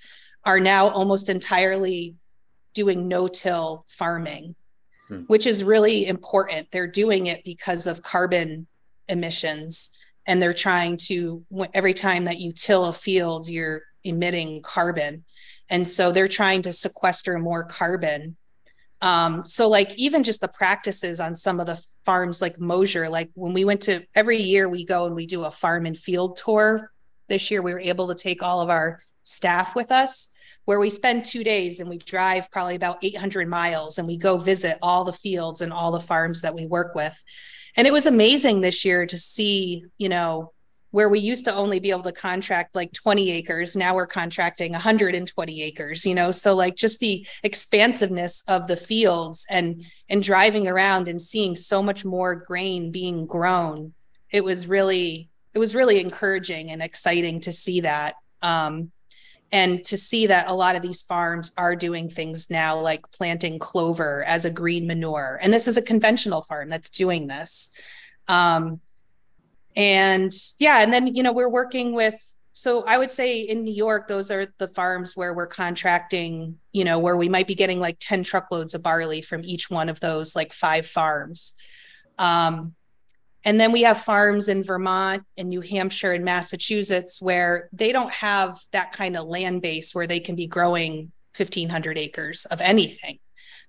[0.45, 2.15] are now almost entirely
[2.75, 4.55] doing no till farming,
[5.09, 5.23] hmm.
[5.23, 6.71] which is really important.
[6.71, 8.67] They're doing it because of carbon
[9.09, 9.91] emissions.
[10.27, 15.25] And they're trying to, every time that you till a field, you're emitting carbon.
[15.71, 18.37] And so they're trying to sequester more carbon.
[19.01, 23.31] Um, so like even just the practices on some of the farms like Mosier, like
[23.35, 26.37] when we went to every year we go and we do a farm and field
[26.37, 26.91] tour.
[27.29, 30.29] This year we were able to take all of our staff with us
[30.69, 34.37] where we spend two days and we drive probably about 800 miles and we go
[34.37, 37.25] visit all the fields and all the farms that we work with.
[37.79, 40.53] And it was amazing this year to see, you know,
[40.91, 44.73] where we used to only be able to contract like 20 acres now we're contracting
[44.73, 46.33] 120 acres you know?
[46.33, 51.83] So like just the expansiveness of the fields and and driving around and seeing so
[51.83, 53.95] much more grain being grown.
[54.31, 58.17] It was really it was really encouraging and exciting to see that.
[58.43, 58.93] Um,
[59.51, 63.59] and to see that a lot of these farms are doing things now like planting
[63.59, 65.39] clover as a green manure.
[65.41, 67.75] And this is a conventional farm that's doing this.
[68.29, 68.81] Um,
[69.79, 73.73] and yeah and then you know we're working with so i would say in new
[73.73, 77.79] york those are the farms where we're contracting you know where we might be getting
[77.79, 81.55] like 10 truckloads of barley from each one of those like five farms.
[82.19, 82.75] Um,
[83.45, 88.13] and then we have farms in vermont and new hampshire and massachusetts where they don't
[88.13, 93.19] have that kind of land base where they can be growing 1500 acres of anything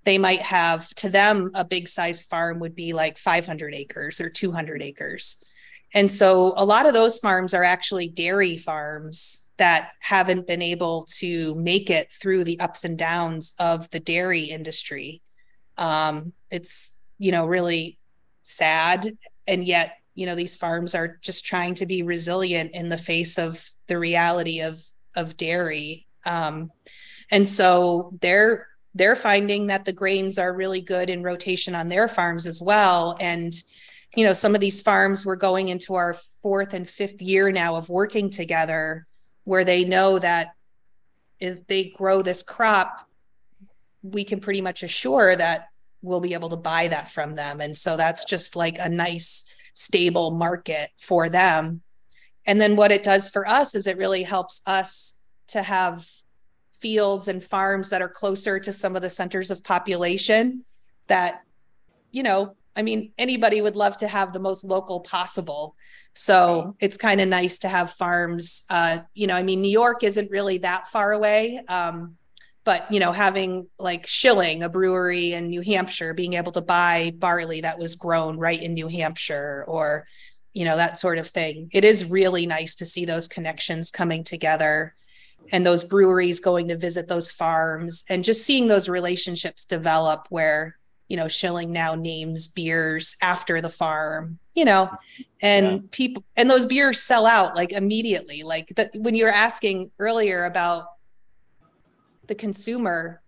[0.04, 4.28] they might have to them a big size farm would be like 500 acres or
[4.30, 5.44] 200 acres
[5.92, 11.06] and so a lot of those farms are actually dairy farms that haven't been able
[11.18, 15.20] to make it through the ups and downs of the dairy industry.
[15.76, 17.98] Um, it's, you know, really
[18.40, 19.18] sad.
[19.50, 23.36] And yet, you know, these farms are just trying to be resilient in the face
[23.36, 24.80] of the reality of,
[25.16, 26.06] of dairy.
[26.24, 26.70] Um,
[27.32, 32.06] and so they're, they're finding that the grains are really good in rotation on their
[32.06, 33.16] farms as well.
[33.20, 33.52] And,
[34.16, 37.74] you know, some of these farms we're going into our fourth and fifth year now
[37.74, 39.06] of working together
[39.44, 40.54] where they know that
[41.40, 43.08] if they grow this crop,
[44.02, 45.69] we can pretty much assure that
[46.02, 47.60] we'll be able to buy that from them.
[47.60, 51.82] And so that's just like a nice, stable market for them.
[52.46, 56.06] And then what it does for us is it really helps us to have
[56.80, 60.64] fields and farms that are closer to some of the centers of population
[61.06, 61.42] that,
[62.10, 65.76] you know, I mean, anybody would love to have the most local possible.
[66.14, 68.64] So it's kind of nice to have farms.
[68.70, 71.60] Uh, you know, I mean, New York isn't really that far away.
[71.68, 72.16] Um,
[72.70, 77.12] but you know, having like Schilling, a brewery in New Hampshire, being able to buy
[77.16, 80.06] barley that was grown right in New Hampshire, or
[80.52, 81.68] you know, that sort of thing.
[81.72, 84.94] It is really nice to see those connections coming together
[85.50, 90.76] and those breweries going to visit those farms and just seeing those relationships develop where
[91.08, 94.88] you know, Schilling now names beers after the farm, you know,
[95.42, 95.78] and yeah.
[95.90, 98.44] people and those beers sell out like immediately.
[98.44, 100.84] Like that when you were asking earlier about
[102.30, 103.20] the consumer,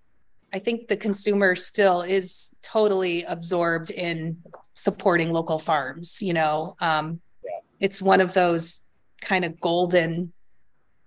[0.55, 4.39] I think the consumer still is totally absorbed in
[4.75, 6.77] supporting local farms, you know.
[6.81, 7.51] Um, yeah.
[7.81, 10.33] it's one of those kind of golden,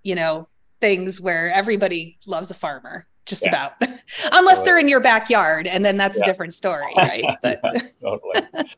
[0.04, 0.50] you know,
[0.82, 3.50] things where everybody loves a farmer just yeah.
[3.50, 4.00] about
[4.34, 6.24] unless they're in your backyard and then that's yeah.
[6.24, 7.60] a different story right but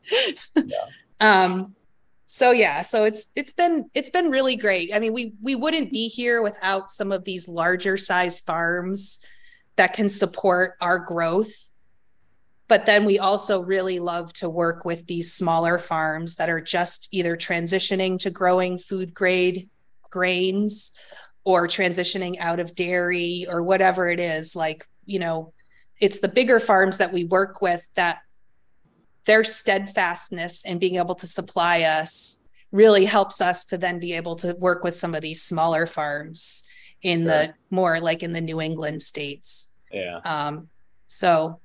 [0.64, 0.76] yeah.
[1.20, 1.74] um
[2.30, 4.90] so yeah so it's it's been it's been really great.
[4.94, 9.24] I mean we we wouldn't be here without some of these larger size farms
[9.76, 11.70] that can support our growth.
[12.68, 17.08] But then we also really love to work with these smaller farms that are just
[17.12, 19.70] either transitioning to growing food grade
[20.10, 20.92] grains
[21.44, 24.54] or transitioning out of dairy or whatever it is.
[24.54, 25.54] Like you know
[25.98, 28.18] it's the bigger farms that we work with that
[29.28, 32.40] their steadfastness and being able to supply us
[32.72, 36.66] really helps us to then be able to work with some of these smaller farms
[37.02, 37.28] in sure.
[37.28, 39.78] the more like in the New England states.
[39.92, 40.20] Yeah.
[40.24, 40.68] Um,
[41.08, 41.60] so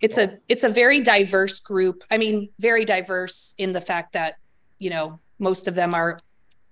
[0.00, 2.04] it's a it's a very diverse group.
[2.12, 4.36] I mean, very diverse in the fact that
[4.78, 6.16] you know most of them are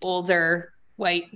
[0.05, 1.27] older white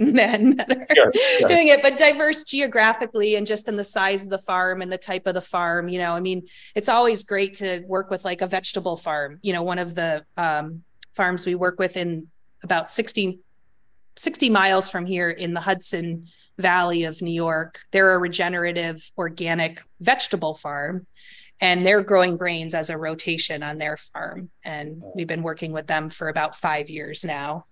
[0.12, 1.48] men that are sure, sure.
[1.48, 4.96] doing it, but diverse geographically and just in the size of the farm and the
[4.96, 5.90] type of the farm.
[5.90, 9.38] You know, I mean, it's always great to work with like a vegetable farm.
[9.42, 10.82] You know, one of the um,
[11.12, 12.28] farms we work with in
[12.64, 13.40] about 60,
[14.16, 19.82] 60 miles from here in the Hudson Valley of New York, they're a regenerative organic
[20.00, 21.06] vegetable farm
[21.60, 24.48] and they're growing grains as a rotation on their farm.
[24.64, 27.66] And we've been working with them for about five years now.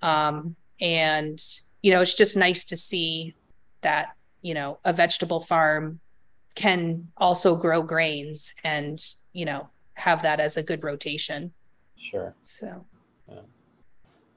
[0.00, 1.40] Um, and
[1.82, 3.34] you know it's just nice to see
[3.82, 6.00] that you know a vegetable farm
[6.54, 11.52] can also grow grains and you know have that as a good rotation.
[11.96, 12.34] Sure.
[12.40, 12.84] So.
[13.28, 13.40] Yeah.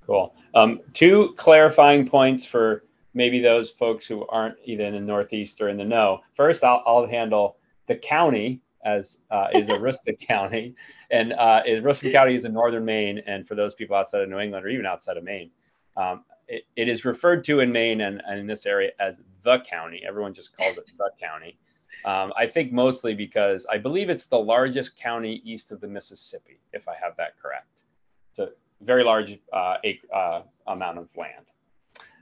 [0.06, 0.36] cool.
[0.54, 5.70] Um, two clarifying points for maybe those folks who aren't either in the northeast or
[5.70, 6.22] in the know.
[6.36, 10.76] First i'll, I'll handle the county as uh, is aroostook county.
[11.12, 13.20] And uh, aroostook county is in northern maine.
[13.26, 15.50] And for those people outside of new england or even outside of maine
[15.98, 19.60] um, it, it is referred to in Maine and, and, in this area as the
[19.60, 20.04] county.
[20.08, 21.58] Everyone just calls it the county.
[22.04, 26.60] Um, I think mostly because I believe it's the largest county east of the Mississippi,
[26.74, 27.84] if I have that correct.
[28.30, 28.50] It's a
[28.82, 29.78] very large uh,
[30.14, 31.46] uh, amount of land.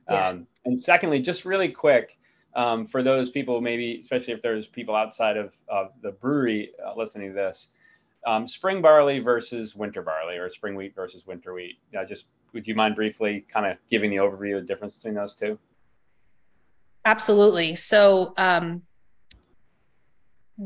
[0.10, 0.28] Yeah.
[0.28, 2.18] Um, and secondly, just really quick,
[2.56, 6.94] um, for those people, maybe especially if there's people outside of, of the brewery uh,
[6.96, 7.70] listening to this,
[8.26, 11.80] um, spring barley versus winter barley or spring wheat versus winter wheat.
[12.08, 15.34] Just would you mind briefly kind of giving the overview of the difference between those
[15.34, 15.58] two?
[17.06, 17.76] Absolutely.
[17.76, 18.84] So, um,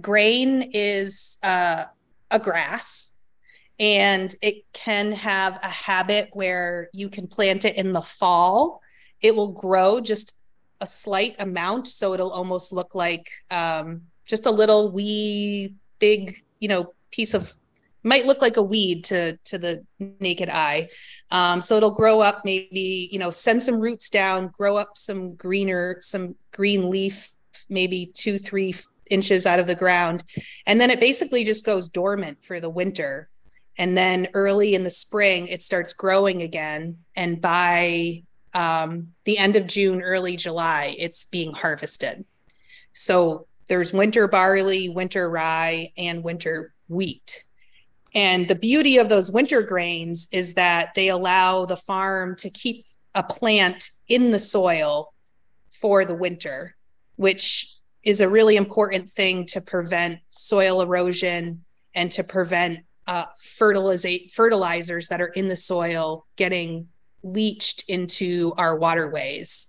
[0.01, 1.85] grain is uh,
[2.29, 3.17] a grass
[3.79, 8.81] and it can have a habit where you can plant it in the fall.
[9.21, 10.39] It will grow just
[10.81, 11.87] a slight amount.
[11.87, 17.53] So it'll almost look like um, just a little wee big, you know, piece of
[18.03, 19.85] might look like a weed to to the
[20.19, 20.89] naked eye.
[21.31, 25.33] Um, so it'll grow up maybe you know send some roots down grow up some
[25.35, 27.29] greener some green leaf
[27.69, 28.73] maybe two three
[29.09, 30.23] inches out of the ground.
[30.65, 33.29] And then it basically just goes dormant for the winter.
[33.77, 36.97] And then early in the spring it starts growing again.
[37.15, 42.25] And by um, the end of june early july it's being harvested.
[42.93, 47.43] So there's winter barley winter rye and winter wheat
[48.17, 52.83] and the beauty of those winter grains is that they allow the farm to keep
[53.13, 55.13] a plant in the soil
[55.69, 56.75] for the winter,
[57.17, 65.09] which is a really important thing to prevent soil erosion and to prevent uh, fertilizers
[65.09, 66.87] that are in the soil getting
[67.21, 69.67] leached into our waterways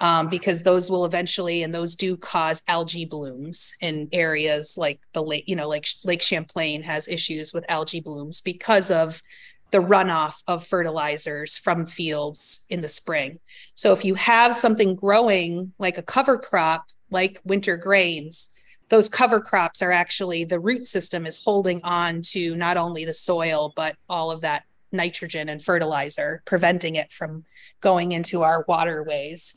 [0.00, 5.22] um, because those will eventually and those do cause algae blooms in areas like the
[5.22, 9.22] lake you know like lake champlain has issues with algae blooms because of
[9.70, 13.40] the runoff of fertilizers from fields in the spring.
[13.74, 18.50] So if you have something growing like a cover crop like winter grains
[18.88, 23.14] those cover crops are actually the root system is holding on to not only the
[23.14, 27.44] soil but all of that nitrogen and fertilizer preventing it from
[27.80, 29.54] going into our waterways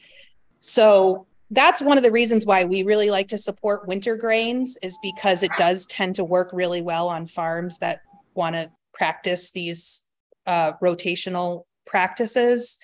[0.59, 4.97] so that's one of the reasons why we really like to support winter grains is
[5.01, 8.01] because it does tend to work really well on farms that
[8.33, 10.07] want to practice these
[10.45, 12.77] uh, rotational practices.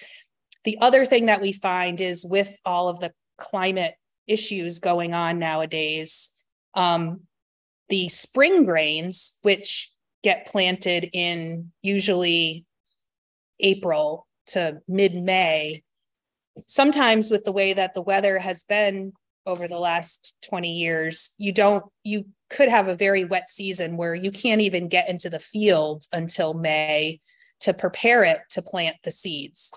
[0.64, 3.96] The other thing that we find is with all of the climate
[4.28, 7.22] issues going on nowadays, um,
[7.90, 9.92] the spring grains, which
[10.24, 12.66] get planted in usually
[13.60, 15.84] April to mid May,
[16.66, 19.14] sometimes with the way that the weather has been
[19.46, 24.16] over the last 20 years you don't you could have a very wet season where
[24.16, 27.20] you can't even get into the field until may
[27.60, 29.72] to prepare it to plant the seeds.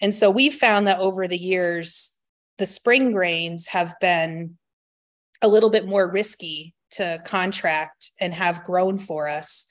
[0.00, 2.20] And so we found that over the years
[2.58, 4.58] the spring grains have been
[5.40, 9.66] a little bit more risky to contract and have grown for us.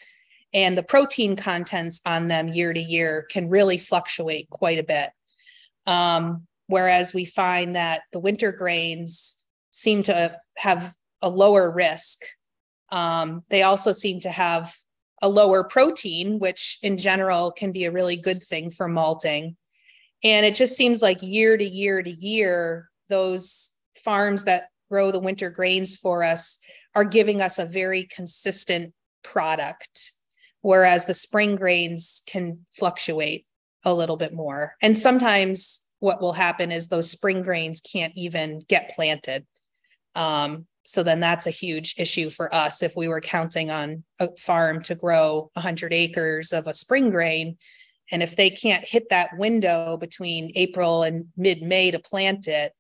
[0.54, 5.10] And the protein contents on them year to year can really fluctuate quite a bit.
[5.86, 12.20] Um, whereas we find that the winter grains seem to have a lower risk.
[12.92, 14.72] Um, they also seem to have
[15.24, 19.58] a lower protein, which in general can be a really good thing for malting.
[20.24, 23.72] And it just seems like year to year to year, those
[24.04, 26.60] farms that grow the winter grains for us
[26.94, 28.94] are giving us a very consistent
[29.24, 30.12] product,
[30.62, 33.48] whereas the spring grains can fluctuate
[33.86, 34.76] a little bit more.
[34.84, 39.46] And sometimes what will happen is those spring grains can't even get planted.
[40.16, 44.36] Um, so then that's a huge issue for us if we were counting on a
[44.38, 47.58] farm to grow 100 acres of a spring grain
[48.12, 52.74] And if they can't hit that window between April and mid May to plant it,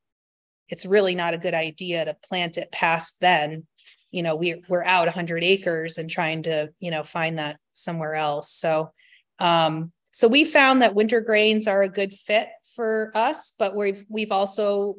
[0.70, 3.67] it's really not a good idea to plant it past then.
[4.11, 8.15] You know, we, we're out 100 acres and trying to, you know, find that somewhere
[8.15, 8.51] else.
[8.51, 8.91] So,
[9.38, 14.05] um, so we found that winter grains are a good fit for us, but we've
[14.10, 14.95] we've also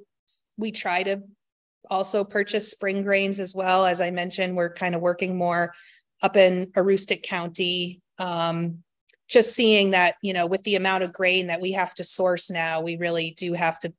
[0.56, 1.22] we try to
[1.88, 3.86] also purchase spring grains as well.
[3.86, 5.72] As I mentioned, we're kind of working more
[6.22, 8.00] up in Aroostook County.
[8.18, 8.82] Um,
[9.28, 12.50] just seeing that, you know, with the amount of grain that we have to source
[12.50, 13.92] now, we really do have to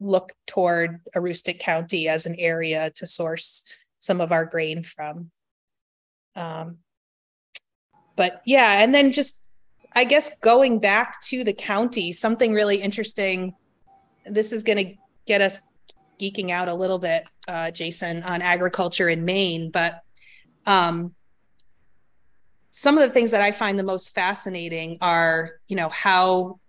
[0.00, 3.62] look toward Aroostook County as an area to source
[3.98, 5.30] some of our grain from.
[6.34, 6.78] Um,
[8.16, 9.45] but yeah, and then just,
[9.96, 13.54] I guess, going back to the county, something really interesting.
[14.26, 14.94] This is going to
[15.26, 15.58] get us
[16.20, 20.02] geeking out a little bit, uh, Jason, on agriculture in Maine, but
[20.66, 21.14] um,
[22.70, 26.60] some of the things that I find the most fascinating are, you know, how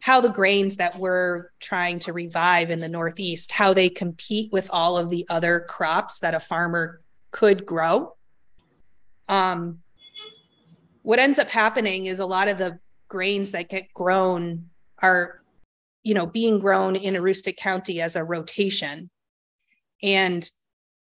[0.00, 4.68] how the grains that we're trying to revive in the Northeast, how they compete with
[4.70, 7.00] all of the other crops that a farmer
[7.30, 8.14] could grow.
[9.30, 9.83] Um,
[11.04, 12.78] what ends up happening is a lot of the
[13.08, 14.70] grains that get grown
[15.02, 15.42] are,
[16.02, 19.10] you know, being grown in Aroostook County as a rotation.
[20.02, 20.50] And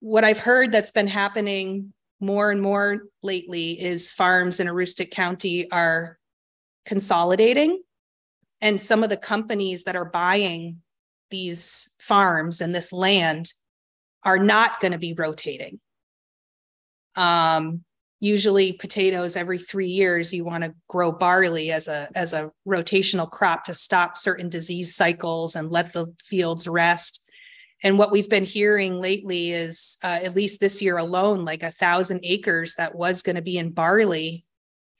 [0.01, 5.71] what I've heard that's been happening more and more lately is farms in Aroostook County
[5.71, 6.19] are
[6.87, 7.83] consolidating.
[8.63, 10.81] And some of the companies that are buying
[11.31, 13.53] these farms and this land
[14.23, 15.79] are not going to be rotating.
[17.17, 17.85] Um,
[18.25, 23.31] usually potatoes every three years you want to grow barley as a as a rotational
[23.31, 27.25] crop to stop certain disease cycles and let the fields rest
[27.85, 31.71] and what we've been hearing lately is, uh, at least this year alone, like a
[31.71, 34.47] thousand acres that was going to be in barley.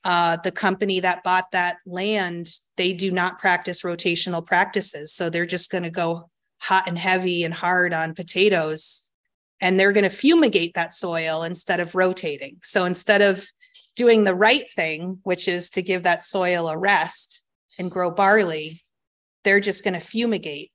[0.05, 5.15] Uh, the company that bought that land, they do not practice rotational practices.
[5.15, 6.29] So they're just going to go
[6.61, 9.04] hot and heavy and hard on potatoes.
[9.65, 12.59] And they're going to fumigate that soil instead of rotating.
[12.63, 13.47] So instead of
[13.97, 17.45] doing the right thing, which is to give that soil a rest
[17.79, 18.83] and grow barley,
[19.43, 20.71] they're just going to fumigate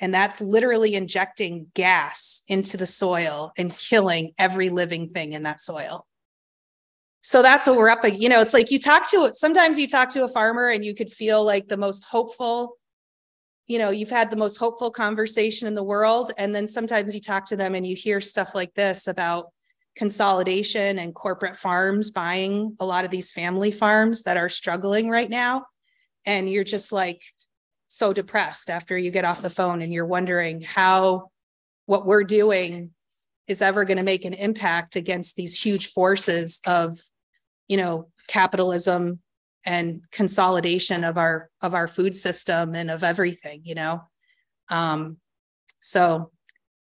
[0.00, 5.60] and that's literally injecting gas into the soil and killing every living thing in that
[5.60, 6.06] soil.
[7.22, 10.10] So that's what we're up You know, it's like you talk to sometimes you talk
[10.10, 12.76] to a farmer and you could feel like the most hopeful,
[13.66, 16.32] you know, you've had the most hopeful conversation in the world.
[16.36, 19.46] And then sometimes you talk to them and you hear stuff like this about
[19.96, 25.30] consolidation and corporate farms buying a lot of these family farms that are struggling right
[25.30, 25.64] now.
[26.26, 27.22] And you're just like,
[27.94, 31.30] so depressed after you get off the phone and you're wondering how
[31.86, 32.90] what we're doing
[33.46, 36.98] is ever going to make an impact against these huge forces of
[37.68, 39.20] you know capitalism
[39.64, 44.02] and consolidation of our of our food system and of everything you know
[44.68, 45.16] um
[45.80, 46.30] so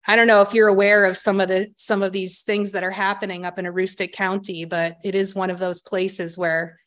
[0.06, 2.84] i don't know if you're aware of some of the some of these things that
[2.84, 6.78] are happening up in aroostook county but it is one of those places where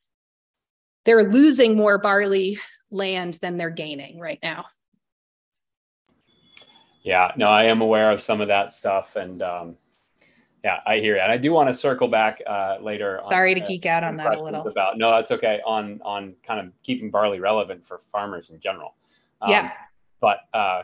[1.06, 2.58] they're losing more barley
[2.92, 4.66] land than they're gaining right now.
[7.04, 9.78] Yeah, no, I am aware of some of that stuff, and um,
[10.66, 11.22] yeah, I hear you.
[11.22, 13.20] And I do want to circle back uh, later.
[13.26, 14.68] Sorry on, to uh, geek out on that a little.
[14.68, 15.62] About no, that's okay.
[15.64, 18.96] On on kind of keeping barley relevant for farmers in general.
[19.44, 19.74] Um, yeah.
[20.22, 20.82] But uh,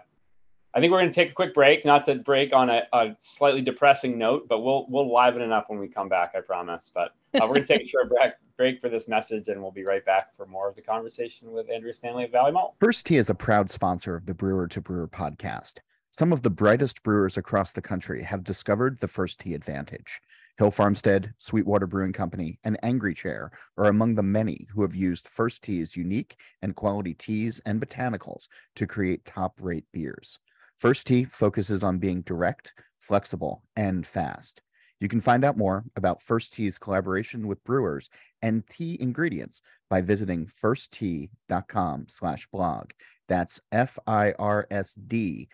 [0.76, 3.16] I think we're going to take a quick break, not to break on a, a,
[3.22, 6.34] slightly depressing note, but we'll we'll liven it up when we come back.
[6.36, 6.92] I promise.
[6.94, 9.72] But uh, we're going to take a short break, break for this message, and we'll
[9.72, 12.76] be right back for more of the conversation with Andrea Stanley of Valley Malt.
[12.80, 15.80] Firsd Tea is a proud sponsor of the Brewer to Brewer podcast.
[16.14, 20.20] Some of the brightest brewers across the country have discovered the Firsd Tea advantage.
[20.58, 25.30] Hill Farmstead, Sweetwater Brewing Company, and Angry Chair are among the many who have used
[25.30, 30.38] Firsd Tea's unique and quality teas and botanicals to create top rate beers.
[30.76, 34.62] First Tee focuses on being direct, flexible, and fast.
[35.00, 38.10] You can find out more about Firsd Tea's collaboration with brewers
[38.42, 42.92] and tea ingredients by visiting firsdtea.com slash blog.
[43.30, 45.48] That's F-I-R-S-D-T-E-A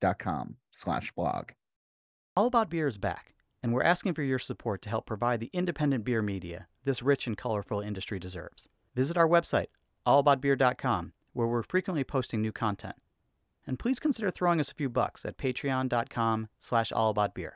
[0.00, 1.50] dot com slash blog.
[2.36, 5.50] All About Beer is back, and we're asking for your support to help provide the
[5.52, 8.68] independent beer media this rich and colorful industry deserves.
[8.94, 9.66] Visit our website,
[10.06, 12.96] allaboutbeer.com, where we're frequently posting new content
[13.66, 17.52] and please consider throwing us a few bucks at patreon.com slash allaboutbeer.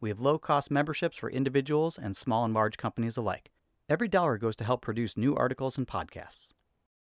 [0.00, 3.50] We have low-cost memberships for individuals and small and large companies alike.
[3.88, 6.52] Every dollar goes to help produce new articles and podcasts.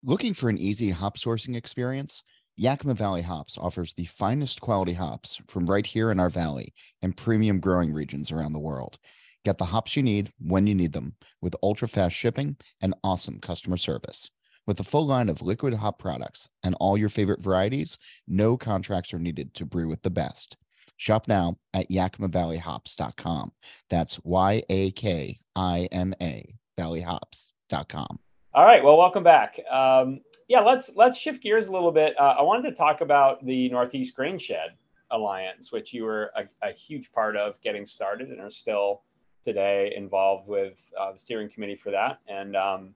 [0.03, 2.23] Looking for an easy hop sourcing experience?
[2.57, 7.17] Yakima Valley Hops offers the finest quality hops from right here in our valley and
[7.17, 8.99] premium growing regions around the world.
[9.45, 13.41] Get the hops you need when you need them with ultra fast shipping and awesome
[13.41, 14.31] customer service.
[14.67, 17.99] With a full line of liquid hop products and all your favorite varieties,
[18.29, 20.57] no contracts are needed to brew with the best.
[20.97, 23.53] Shop now at yakimavalleyhops.com.
[23.91, 28.19] That's Y A K I M A valleyhops.com.
[28.57, 28.85] All right.
[28.85, 29.59] Well, welcome back.
[29.69, 32.15] Um, yeah, let's let's shift gears a little bit.
[32.17, 34.77] Uh, I wanted to talk about the Northeast Grain Shed
[35.11, 39.03] Alliance, which you were a, a huge part of getting started and are still
[39.45, 42.21] today involved with uh, the steering committee for that.
[42.29, 42.95] And um,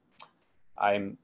[0.81, 1.19] I'm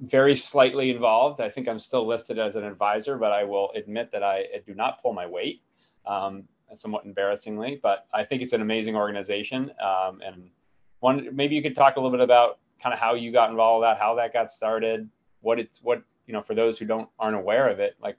[0.00, 1.40] very slightly involved.
[1.40, 4.62] I think I'm still listed as an advisor, but I will admit that I, I
[4.66, 5.62] do not pull my weight,
[6.06, 6.42] um,
[6.74, 7.78] somewhat embarrassingly.
[7.80, 9.70] But I think it's an amazing organization.
[9.80, 10.50] Um, and
[10.98, 13.80] one, maybe you could talk a little bit about kind of how you got involved
[13.80, 15.08] with that, how that got started,
[15.40, 18.16] what it's, what you know, for those who don't aren't aware of it, like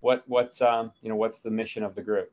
[0.00, 2.30] what what's um, you know, what's the mission of the group?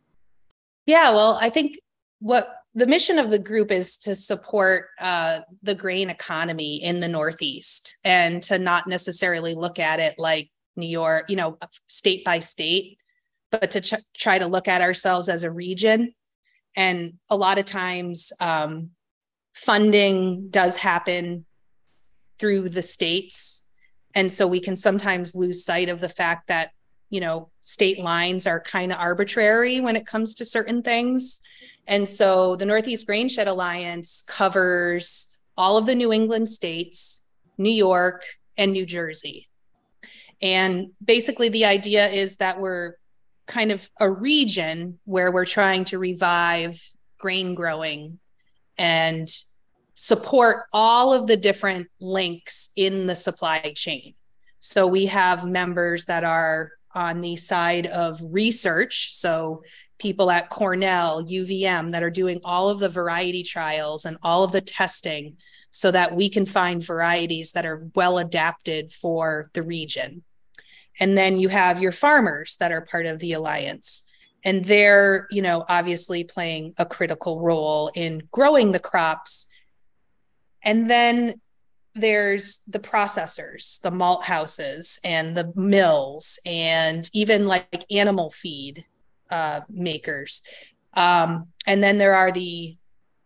[0.85, 1.77] Yeah, well, I think
[2.19, 7.07] what the mission of the group is to support uh, the grain economy in the
[7.07, 11.57] Northeast and to not necessarily look at it like New York, you know,
[11.87, 12.97] state by state,
[13.51, 16.13] but to ch- try to look at ourselves as a region.
[16.75, 18.89] And a lot of times, um,
[19.53, 21.45] funding does happen
[22.43, 23.71] through the states.
[24.15, 26.71] And so we can sometimes lose sight of the fact that,
[27.09, 31.39] you know, state lines are kind of arbitrary when it comes to certain things.
[31.87, 37.25] And so the Northeast Grain Shed Alliance covers all of the New England states,
[37.57, 38.25] New York,
[38.57, 39.47] and New Jersey.
[40.41, 42.95] And basically, the idea is that we're
[43.47, 46.77] kind of a region where we're trying to revive
[47.19, 48.19] grain growing
[48.77, 49.29] and
[49.95, 54.13] support all of the different links in the supply chain.
[54.59, 59.13] So we have members that are on the side of research.
[59.13, 59.63] So
[59.99, 64.51] people at Cornell, UVM that are doing all of the variety trials and all of
[64.51, 65.37] the testing
[65.71, 70.23] so that we can find varieties that are well adapted for the region.
[70.99, 74.11] And then you have your farmers that are part of the alliance.
[74.45, 79.47] And they're, you know, obviously playing a critical role in growing the crops.
[80.63, 81.35] And then
[81.95, 88.85] there's the processors, the malt houses and the mills and even like animal feed
[89.29, 90.41] uh, makers.
[90.93, 92.77] Um, and then there are the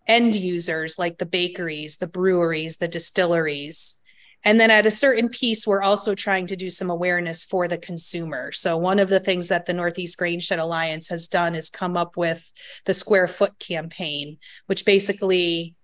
[0.07, 4.01] end users like the bakeries, the breweries, the distilleries.
[4.43, 7.77] And then at a certain piece, we're also trying to do some awareness for the
[7.77, 8.51] consumer.
[8.51, 11.97] So, one of the things that the Northeast Grain Shed Alliance has done is come
[11.97, 12.51] up with
[12.85, 15.75] the square foot campaign, which basically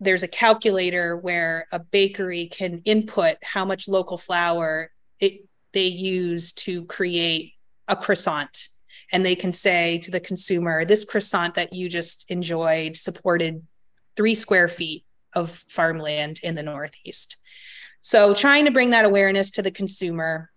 [0.00, 4.90] there's a calculator where a bakery can input how much local flour
[5.20, 7.52] it, they use to create
[7.86, 8.68] a croissant
[9.12, 13.62] and they can say to the consumer, this croissant that you just enjoyed supported
[14.16, 17.36] three square feet of farmland in the Northeast.
[18.00, 20.50] So trying to bring that awareness to the consumer,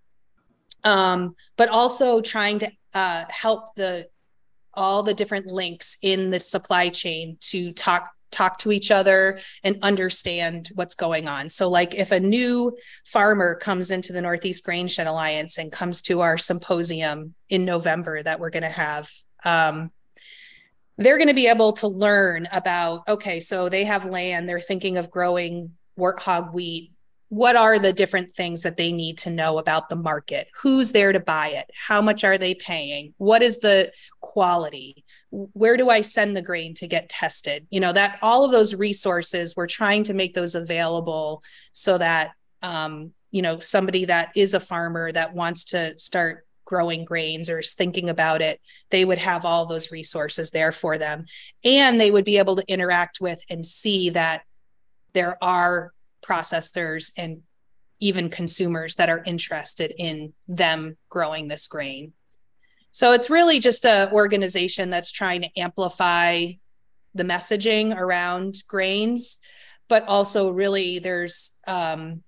[0.84, 4.08] um, but also trying to uh, help the
[4.76, 9.78] all the different links in the supply chain to talk talk to each other and
[9.82, 11.50] understand what's going on.
[11.50, 12.76] So, like if a new
[13.06, 18.22] farmer comes into the Northeast Grain Shed Alliance and comes to our symposium in November
[18.22, 19.10] that we're going to have,
[19.46, 19.92] um,
[20.98, 24.98] they're going to be able to learn about okay, so they have land, they're thinking
[24.98, 26.92] of growing warthog wheat.
[27.30, 30.48] What are the different things that they need to know about the market?
[30.62, 31.66] Who's there to buy it?
[31.76, 33.16] How much are they paying?
[33.18, 35.04] What is the quality?
[35.34, 37.66] Where do I send the grain to get tested?
[37.72, 42.34] You know, that all of those resources, we're trying to make those available so that,
[42.62, 47.60] um, you know, somebody that is a farmer that wants to start growing grains or
[47.60, 48.62] is thinking about it,
[48.92, 51.26] they would have all those resources there for them.
[51.64, 54.44] And they would be able to interact with and see that
[55.14, 57.42] there are processors and
[58.00, 62.14] even consumers that are interested in them growing this grain.
[62.94, 66.52] So it's really just an organization that's trying to amplify
[67.16, 69.40] the messaging around grains,
[69.90, 72.24] but also really there's um,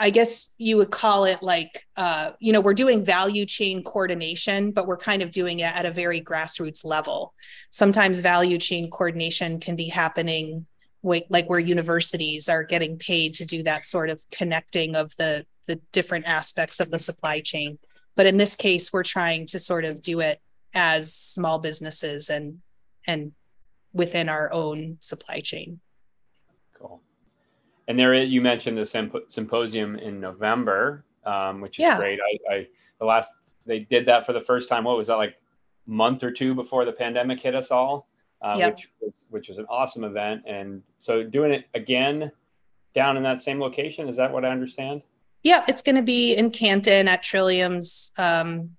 [0.00, 4.70] I guess you would call it like, uh, you know, we're doing value chain coordination,
[4.70, 7.34] but we're kind of doing it at a very grassroots level.
[7.70, 10.66] Sometimes value chain coordination can be happening
[11.02, 15.80] like where universities are getting paid to do that sort of connecting of the the
[15.92, 17.78] different aspects of the supply chain.
[18.16, 20.40] But in this case, we're trying to sort of do it
[20.74, 22.60] as small businesses and
[23.06, 23.32] and
[23.92, 25.80] within our own supply chain.
[26.78, 27.00] Cool.
[27.88, 31.98] And there, you mentioned the symp- symposium in November, um, which is yeah.
[31.98, 32.20] great.
[32.20, 32.66] I, I
[32.98, 33.34] the last
[33.66, 34.84] they did that for the first time.
[34.84, 35.36] What was that like?
[35.86, 38.06] Month or two before the pandemic hit us all,
[38.42, 38.74] uh, yep.
[38.74, 40.42] which was which was an awesome event.
[40.46, 42.30] And so doing it again
[42.94, 44.08] down in that same location.
[44.08, 45.02] Is that what I understand?
[45.42, 48.76] Yeah, it's going to be in Canton at Trillium's um,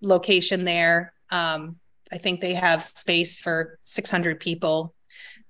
[0.00, 1.12] location there.
[1.30, 1.76] Um,
[2.12, 4.94] I think they have space for 600 people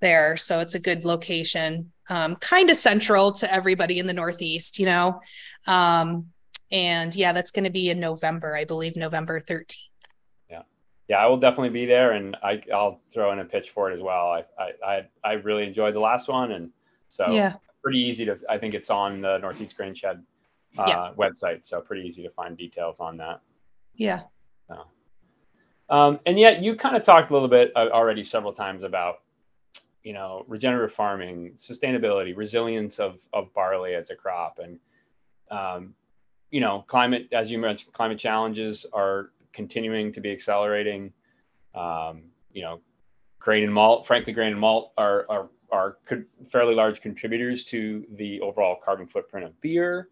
[0.01, 0.37] there.
[0.37, 4.87] So it's a good location, um, kind of central to everybody in the Northeast, you
[4.87, 5.21] know.
[5.67, 6.27] Um,
[6.73, 9.77] and yeah, that's going to be in November, I believe, November 13th.
[10.51, 10.63] Yeah.
[11.09, 13.95] Yeah, I will definitely be there and I, I'll throw in a pitch for it
[13.95, 14.31] as well.
[14.31, 16.53] I, I, I, I really enjoyed the last one.
[16.53, 16.71] And
[17.09, 17.55] so yeah.
[17.83, 20.23] Pretty easy to, I think it's on the Northeast Grain Shed
[20.79, 21.13] uh, yeah.
[21.17, 21.65] website.
[21.65, 23.41] So pretty easy to find details on that.
[23.95, 24.23] Yeah.
[24.69, 24.87] So.
[25.89, 29.23] Um, and yet you kind of talked a little bit uh, already several times about,
[30.05, 34.61] you know, regenerative farming, sustainability, resilience of, of barley as a crop.
[34.63, 34.79] And,
[35.51, 35.95] um,
[36.51, 41.13] you know, climate, as you mentioned, climate challenges are continuing to be accelerating.
[41.75, 42.23] Um,
[42.53, 42.81] you know,
[43.41, 45.99] grain and malt, frankly, grain and malt are, are, are
[46.49, 50.09] fairly large contributors to the overall carbon footprint of beer.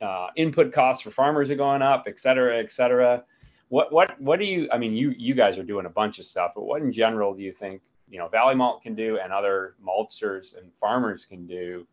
[0.00, 3.22] Uh, input costs for farmers are going up, et cetera, et cetera
[3.70, 6.26] what what what do you i mean you you guys are doing a bunch of
[6.26, 9.32] stuff but what in general do you think you know valley malt can do and
[9.32, 11.86] other maltsters and farmers can do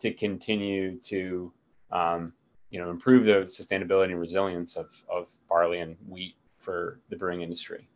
[0.00, 1.52] to continue to
[1.92, 2.32] um,
[2.70, 7.42] you know improve the sustainability and resilience of of barley and wheat for the brewing
[7.42, 7.86] industry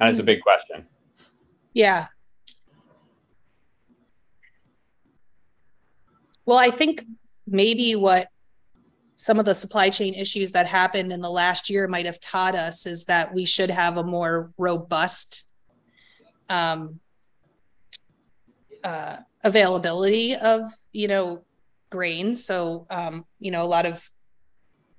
[0.00, 0.86] and it's a big question.
[1.72, 2.06] Yeah.
[6.46, 7.04] Well i think
[7.46, 8.26] maybe what
[9.14, 12.54] some of the supply chain issues that happened in the last year might have taught
[12.54, 15.44] us is that we should have a more robust
[16.48, 16.98] um,
[18.82, 21.44] uh, availability of you know
[21.90, 22.44] grains.
[22.44, 24.02] So um, you know a lot of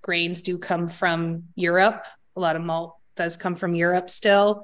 [0.02, 4.63] grains do come from europe a lot of malt does come from europe still.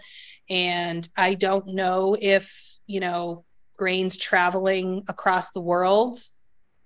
[0.49, 3.43] And i don't know if you know
[3.77, 6.17] grains traveling across the world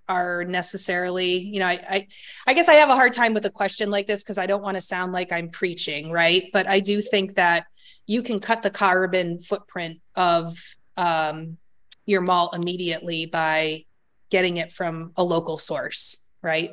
[0.09, 2.07] are necessarily you know I, I
[2.47, 4.63] i guess i have a hard time with a question like this because i don't
[4.63, 6.49] want to sound like i'm preaching right?
[6.51, 7.65] But i do think that
[8.07, 10.57] you can cut the carbon footprint of
[10.97, 11.57] um,
[12.05, 13.85] your malt immediately by
[14.29, 16.71] getting it from a local source right?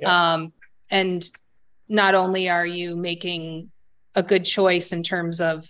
[0.00, 0.34] Yeah.
[0.34, 0.52] um,
[0.90, 1.24] and
[1.88, 3.70] not only are you making
[4.16, 5.64] a good choice in terms of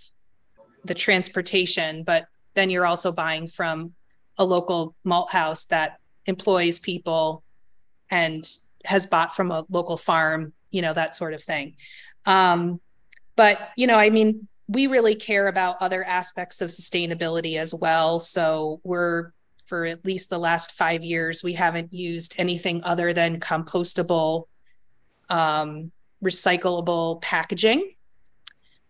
[0.84, 3.92] the transportation but then you're also buying from
[4.38, 7.44] a local malt house that employs people
[8.10, 8.44] and
[8.84, 11.74] has bought from a local farm, you know, that sort of thing.
[12.24, 12.80] Um,
[13.36, 18.18] but, you know, I mean, we really care about other aspects of sustainability as well.
[18.20, 19.32] So we're,
[19.66, 24.44] for at least the last five years, we haven't used anything other than compostable,
[25.28, 25.90] um,
[26.24, 27.92] recyclable packaging.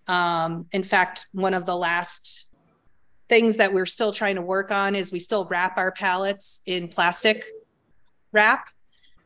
[0.08, 2.46] Um, in fact, one of the last
[3.28, 6.88] things that we're still trying to work on is we still wrap our pallets in
[6.88, 7.44] plastic
[8.32, 8.68] wrap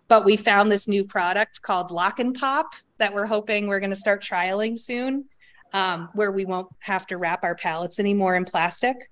[0.09, 3.91] but we found this new product called lock and pop that we're hoping we're going
[3.91, 5.25] to start trialing soon
[5.73, 9.11] um, where we won't have to wrap our pallets anymore in plastic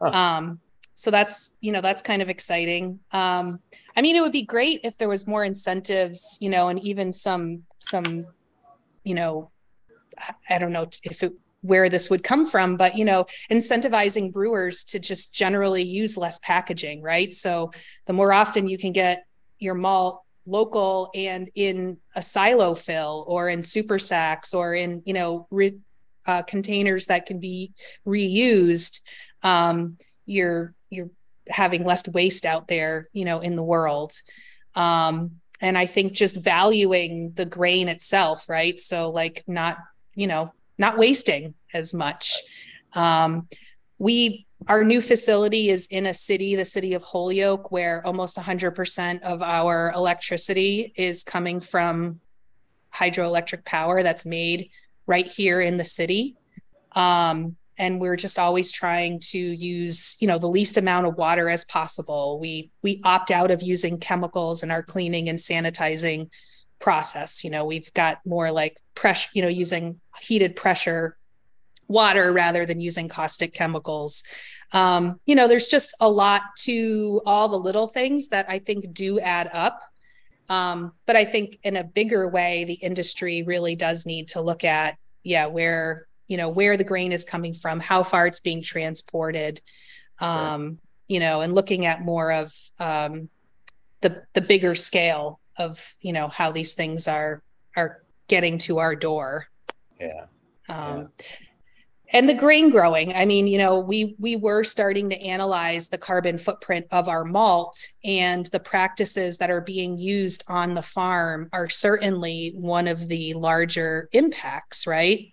[0.00, 0.08] huh.
[0.08, 0.60] um,
[0.94, 3.60] so that's you know that's kind of exciting um,
[3.96, 7.12] i mean it would be great if there was more incentives you know and even
[7.12, 8.26] some some
[9.04, 9.50] you know
[10.50, 11.32] i don't know if it
[11.64, 16.38] where this would come from but you know incentivizing brewers to just generally use less
[16.40, 17.34] packaging right?
[17.34, 17.72] So
[18.06, 19.24] the more often you can get
[19.58, 25.14] your malt local and in a silo fill or in super sacks or in you
[25.14, 25.72] know re,
[26.26, 27.72] uh, containers that can be
[28.06, 29.00] reused
[29.42, 29.96] um,
[30.26, 31.10] you're you're
[31.48, 34.12] having less waste out there you know in the world.
[34.74, 38.78] Um, and i think just valuing the grain itself right?
[38.78, 39.78] So like not
[40.14, 42.42] you know not wasting as much.
[42.94, 43.48] Um,
[43.98, 49.20] we our new facility is in a city, the city of Holyoke, where almost 100%
[49.20, 52.20] of our electricity is coming from
[52.94, 54.70] hydroelectric power that's made
[55.06, 56.36] right here in the city.
[56.92, 61.50] Um, and we're just always trying to use, you know, the least amount of water
[61.50, 62.38] as possible.
[62.38, 66.30] We we opt out of using chemicals in our cleaning and sanitizing
[66.78, 67.44] process.
[67.44, 71.16] You know, we've got more like pressure, you know, using heated pressure
[71.88, 74.22] water rather than using caustic chemicals.
[74.72, 78.92] Um, you know, there's just a lot to all the little things that I think
[78.92, 79.80] do add up.
[80.48, 84.64] Um, but I think in a bigger way, the industry really does need to look
[84.64, 88.62] at, yeah, where, you know, where the grain is coming from, how far it's being
[88.62, 89.60] transported,
[90.20, 93.28] um, you know, and looking at more of um,
[94.00, 97.42] the the bigger scale of, you know, how these things are
[97.76, 99.46] are getting to our door.
[100.00, 100.26] Yeah.
[100.68, 101.10] Um,
[102.12, 105.98] and the grain growing i mean you know we we were starting to analyze the
[105.98, 111.48] carbon footprint of our malt and the practices that are being used on the farm
[111.52, 115.32] are certainly one of the larger impacts right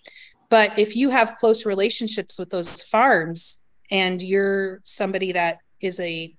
[0.49, 6.34] but if you have close relationships with those farms and you're somebody that is a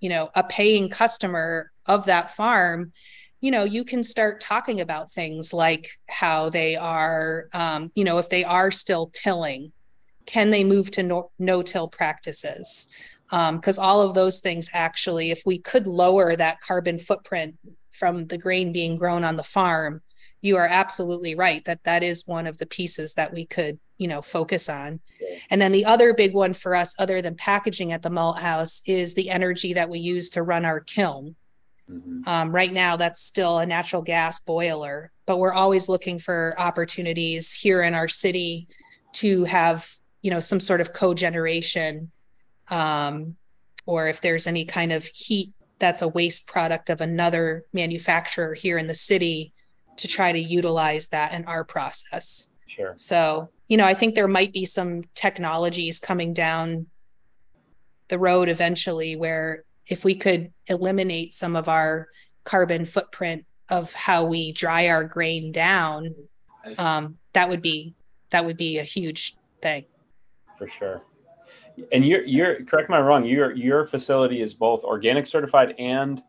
[0.00, 2.92] you know a paying customer of that farm
[3.40, 8.18] you know you can start talking about things like how they are um, you know
[8.18, 9.72] if they are still tilling
[10.28, 12.86] can they move to no, no-till practices?
[13.30, 17.56] Because um, all of those things actually if we could lower that carbon footprint
[17.92, 20.02] from the grain being grown on the farm
[20.40, 24.06] you are absolutely right that that is one of the pieces that we could you
[24.06, 25.00] know focus on.
[25.50, 28.82] And then the other big one for us other than packaging at the malt house
[28.86, 31.34] is the energy that we use to run our kiln
[31.90, 32.20] mm-hmm.
[32.28, 37.52] um, right now that's still a natural gas boiler but we're always looking for opportunities
[37.52, 38.66] here in our city
[39.12, 39.90] to have
[40.22, 42.08] you know some sort of cogeneration
[42.70, 43.36] um,
[43.86, 48.78] or if there's any kind of heat that's a waste product of another manufacturer here
[48.78, 49.52] in the city
[49.96, 54.28] to try to utilize that in our process sure so you know i think there
[54.28, 56.86] might be some technologies coming down
[58.08, 62.08] the road eventually where if we could eliminate some of our
[62.44, 66.14] carbon footprint of how we dry our grain down
[66.78, 67.94] um, that would be
[68.30, 69.84] that would be a huge thing
[70.58, 71.02] for sure.
[71.92, 73.24] And you're you're correct me I'm wrong.
[73.24, 76.20] Your your facility is both organic certified and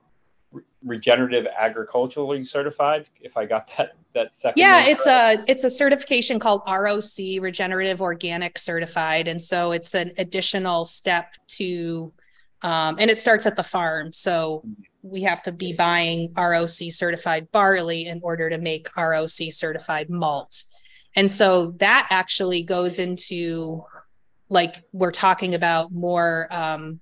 [0.84, 3.08] regenerative agriculturally certified.
[3.20, 4.62] If I got that that second.
[4.62, 10.12] Yeah, it's a it's a certification called ROC Regenerative Organic Certified, and so it's an
[10.20, 12.14] additional step to,
[12.62, 14.12] um, and it starts at the farm.
[14.12, 14.64] So
[15.02, 20.64] we have to be buying ROC certified barley in order to make ROC certified malt.
[21.16, 23.86] And so that actually goes into
[24.50, 27.00] like we're talking about more um,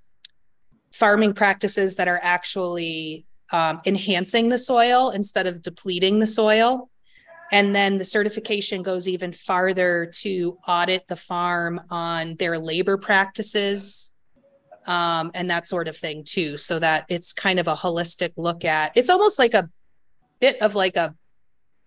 [0.92, 6.90] farming practices that are actually um, enhancing the soil instead of depleting the soil.
[7.52, 14.17] And then the certification goes even farther to audit the farm on their labor practices
[14.88, 18.66] um, and that sort of thing too, so that it's kind of a holistic look
[18.66, 18.92] at.
[18.96, 19.70] It's almost like a
[20.40, 21.16] bit of like a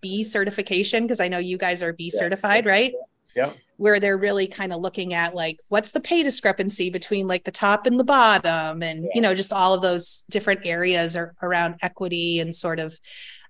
[0.01, 2.19] B certification because I know you guys are B yeah.
[2.19, 2.93] certified, right?
[3.35, 7.43] Yeah where they're really kind of looking at like what's the pay discrepancy between like
[7.43, 9.09] the top and the bottom and yeah.
[9.15, 12.95] you know just all of those different areas are around equity and sort of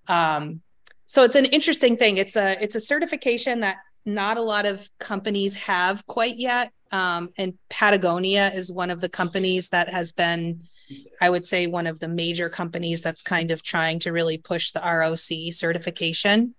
[0.08, 0.62] um,
[1.06, 3.76] so it's an interesting thing it's a it's a certification that
[4.06, 9.10] not a lot of companies have quite yet um, and patagonia is one of the
[9.10, 10.62] companies that has been
[11.22, 14.72] i would say one of the major companies that's kind of trying to really push
[14.72, 15.18] the roc
[15.54, 16.54] certification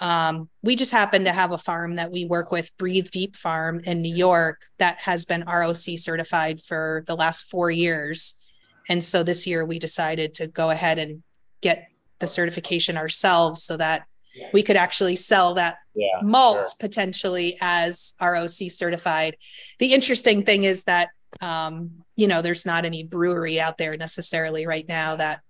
[0.00, 3.80] um, we just happen to have a farm that we work with, Breathe Deep Farm
[3.84, 8.50] in New York, that has been ROC certified for the last four years.
[8.88, 11.22] And so this year we decided to go ahead and
[11.60, 14.04] get the certification ourselves so that
[14.52, 16.66] we could actually sell that yeah, malt sure.
[16.80, 19.36] potentially as ROC certified.
[19.78, 21.10] The interesting thing is that,
[21.40, 25.40] um, you know, there's not any brewery out there necessarily right now that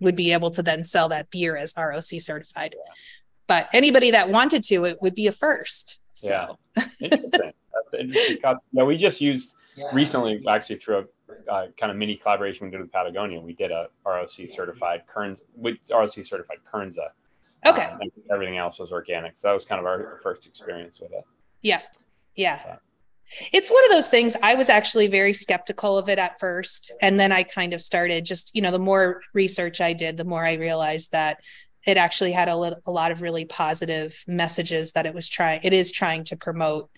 [0.00, 2.74] would be able to then sell that beer as ROC certified.
[2.76, 2.92] Yeah
[3.48, 6.02] but anybody that wanted to, it would be a first.
[6.12, 6.58] So.
[6.76, 7.32] Yeah, interesting.
[7.32, 8.38] That's interesting.
[8.72, 9.86] Yeah, we just used yeah.
[9.92, 11.08] recently, actually through
[11.48, 13.40] a uh, kind of mini collaboration we did with Patagonia.
[13.40, 17.08] We did a ROC certified Kerns, with ROC certified Kernza.
[17.66, 17.84] Okay.
[17.84, 18.00] Um,
[18.30, 21.24] everything else was organic, so that was kind of our first experience with it.
[21.62, 21.80] Yeah,
[22.36, 22.60] yeah.
[22.64, 22.76] yeah.
[23.52, 24.36] It's one of those things.
[24.42, 26.92] I was actually very skeptical of it at first.
[27.02, 30.24] And then I kind of started just, you know, the more research I did, the
[30.24, 31.40] more I realized that
[31.86, 35.60] it actually had a, little, a lot of really positive messages that it was trying
[35.62, 36.90] it is trying to promote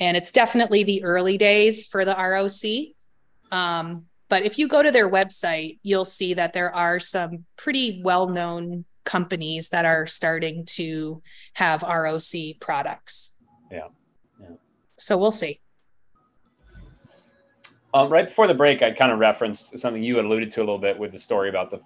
[0.00, 4.90] and it's definitely the early days for the roc um, but if you go to
[4.90, 11.22] their website you'll see that there are some pretty well-known companies that are starting to
[11.54, 12.22] have roc
[12.60, 13.88] products yeah,
[14.40, 14.48] yeah.
[14.98, 15.58] so we'll see
[17.92, 20.78] um, right before the break i kind of referenced something you alluded to a little
[20.78, 21.80] bit with the story about the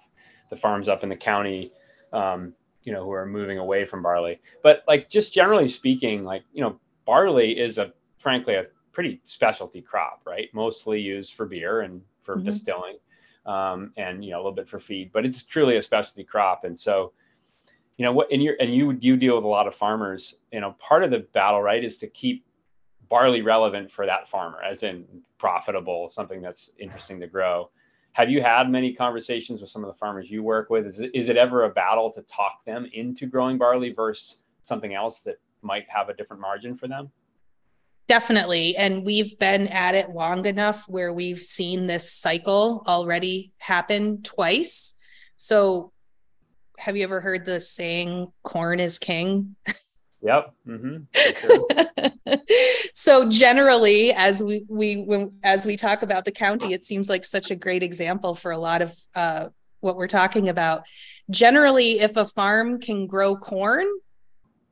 [0.49, 1.71] the farms up in the county
[2.11, 2.53] um,
[2.83, 4.39] you know, who are moving away from barley.
[4.63, 9.81] But like just generally speaking, like, you know, barley is a frankly a pretty specialty
[9.81, 10.49] crop, right?
[10.53, 12.45] Mostly used for beer and for mm-hmm.
[12.45, 12.97] distilling.
[13.49, 16.65] Um, and you know, a little bit for feed, but it's truly a specialty crop.
[16.65, 17.13] And so,
[17.97, 20.61] you know, what and you and you you deal with a lot of farmers, you
[20.61, 22.45] know, part of the battle, right, is to keep
[23.09, 25.05] barley relevant for that farmer, as in
[25.39, 27.69] profitable, something that's interesting to grow
[28.13, 30.85] have you had many conversations with some of the farmers you work with?
[30.85, 34.93] Is it, is it ever a battle to talk them into growing barley versus something
[34.93, 37.11] else that might have a different margin for them?
[38.09, 38.75] Definitely.
[38.75, 44.95] And we've been at it long enough where we've seen this cycle already happen twice.
[45.37, 45.93] So,
[46.77, 49.55] have you ever heard the saying, corn is king?
[50.21, 50.53] Yep.
[50.67, 52.35] Mm-hmm.
[52.93, 57.23] so generally, as we we when, as we talk about the county, it seems like
[57.23, 59.47] such a great example for a lot of uh,
[59.79, 60.83] what we're talking about.
[61.29, 63.85] Generally, if a farm can grow corn,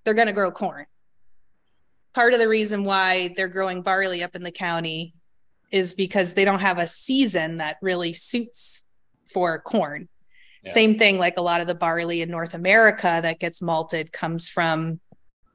[0.04, 0.86] they're going to grow corn.
[2.18, 5.14] Part of the reason why they're growing barley up in the county
[5.72, 8.90] is because they don't have a season that really suits
[9.32, 10.10] for corn.
[10.64, 10.72] Yeah.
[10.72, 14.50] Same thing, like a lot of the barley in North America that gets malted comes
[14.50, 15.00] from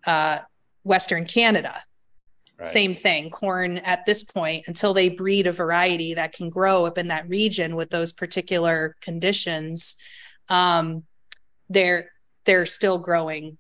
[0.06, 0.38] uh,
[0.84, 1.82] Western Canada.
[2.56, 2.68] Right.
[2.68, 6.96] Same thing, corn at this point, until they breed a variety that can grow up
[6.96, 9.96] in that region with those particular conditions,
[10.48, 11.02] um,
[11.68, 12.12] they're
[12.44, 13.58] they're still growing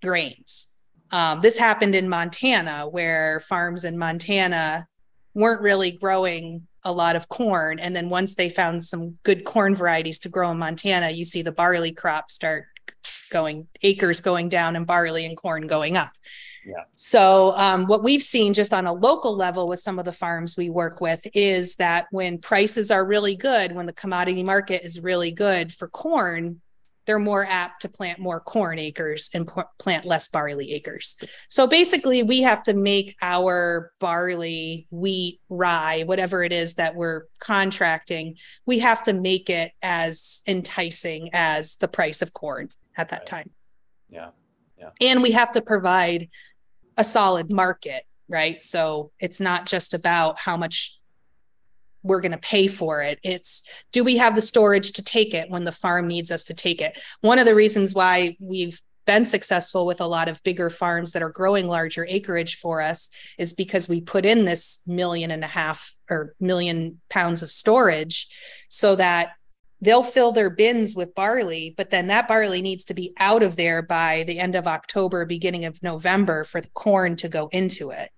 [0.00, 0.69] grains.
[1.12, 4.86] Um, this happened in Montana, where farms in Montana
[5.34, 7.78] weren't really growing a lot of corn.
[7.78, 11.42] And then once they found some good corn varieties to grow in Montana, you see
[11.42, 12.66] the barley crop start
[13.30, 16.10] going acres going down and barley and corn going up.
[16.66, 16.84] Yeah.
[16.94, 20.56] So um, what we've seen just on a local level with some of the farms
[20.56, 25.00] we work with is that when prices are really good, when the commodity market is
[25.00, 26.60] really good for corn,
[27.06, 31.16] they're more apt to plant more corn acres and p- plant less barley acres.
[31.48, 37.24] So basically, we have to make our barley, wheat, rye, whatever it is that we're
[37.38, 38.36] contracting,
[38.66, 43.26] we have to make it as enticing as the price of corn at that right.
[43.26, 43.50] time.
[44.08, 44.30] Yeah.
[44.78, 44.90] Yeah.
[45.00, 46.28] And we have to provide
[46.96, 48.62] a solid market, right?
[48.62, 50.99] So it's not just about how much
[52.02, 53.18] we're going to pay for it.
[53.22, 56.54] It's do we have the storage to take it when the farm needs us to
[56.54, 56.98] take it?
[57.20, 61.22] One of the reasons why we've been successful with a lot of bigger farms that
[61.22, 65.48] are growing larger acreage for us is because we put in this million and a
[65.48, 68.28] half or million pounds of storage
[68.68, 69.32] so that
[69.80, 73.56] they'll fill their bins with barley, but then that barley needs to be out of
[73.56, 77.90] there by the end of October, beginning of November for the corn to go into
[77.90, 78.10] it.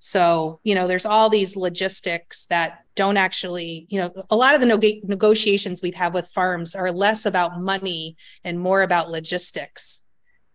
[0.00, 4.60] So, you know, there's all these logistics that don't actually, you know, a lot of
[4.62, 10.06] the no- negotiations we have with farms are less about money and more about logistics.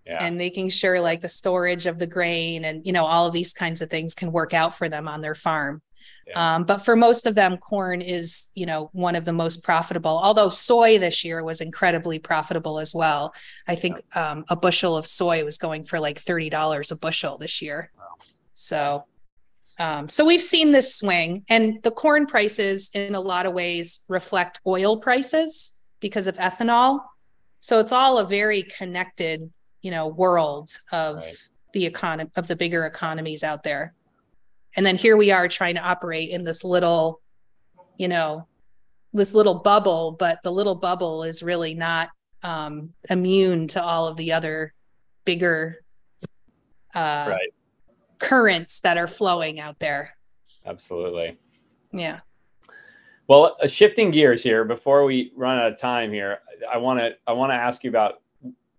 [0.06, 0.24] Yeah.
[0.24, 3.54] And making sure like the storage of the grain and you know all of these
[3.54, 5.82] kinds of things can work out for them on their farm.
[6.28, 6.58] Yeah.
[6.58, 10.20] Um, but for most of them, corn is, you know, one of the most profitable.
[10.24, 13.34] Although soy this year was incredibly profitable as well.
[13.68, 14.32] I think yeah.
[14.32, 17.92] um, a bushel of soy was going for like thirty dollars a bushel this year.
[17.98, 18.04] Wow.
[18.54, 19.06] So
[19.78, 24.04] um, so we've seen this swing, and the corn prices, in a lot of ways,
[24.08, 27.02] reflect oil prices because of ethanol.
[27.60, 29.52] So it's all a very connected,
[29.82, 31.34] you know, world of right.
[31.74, 33.94] the economy of the bigger economies out there.
[34.78, 37.22] And then here we are trying to operate in this little,
[37.98, 38.48] you know,
[39.14, 42.10] this little bubble, but the little bubble is really not
[42.44, 44.74] um, immune to all of the other
[45.26, 45.82] bigger
[46.94, 47.55] uh, right
[48.20, 50.16] currents that are flowing out there.
[50.66, 51.38] Absolutely.
[51.92, 52.20] Yeah.
[53.28, 56.40] Well, uh, shifting gears here before we run out of time here,
[56.72, 58.22] I want to I want to ask you about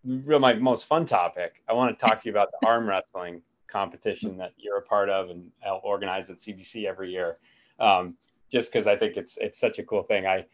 [0.04, 1.62] real my most fun topic.
[1.68, 5.10] I want to talk to you about the arm wrestling competition that you're a part
[5.10, 7.38] of and I'll organize at CBC every year.
[7.80, 8.14] Um,
[8.50, 10.26] just because I think it's it's such a cool thing.
[10.26, 10.46] I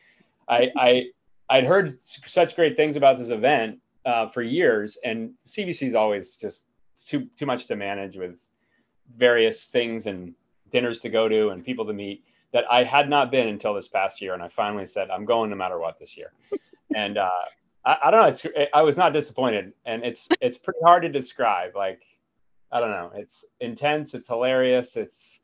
[0.48, 1.04] I I
[1.50, 6.36] I'd heard such great things about this event uh, for years, and CBC is always
[6.36, 6.66] just
[7.06, 8.40] too too much to manage with
[9.16, 10.34] various things and
[10.70, 13.88] dinners to go to and people to meet that I had not been until this
[13.88, 14.34] past year.
[14.34, 16.32] And I finally said, I'm going no matter what this year.
[16.94, 17.30] and uh,
[17.84, 18.28] I, I, don't know.
[18.28, 19.72] It's, I was not disappointed.
[19.86, 21.74] And it's, it's pretty hard to describe.
[21.74, 22.02] Like,
[22.70, 23.10] I don't know.
[23.14, 24.14] It's intense.
[24.14, 24.96] It's hilarious.
[24.96, 25.40] It's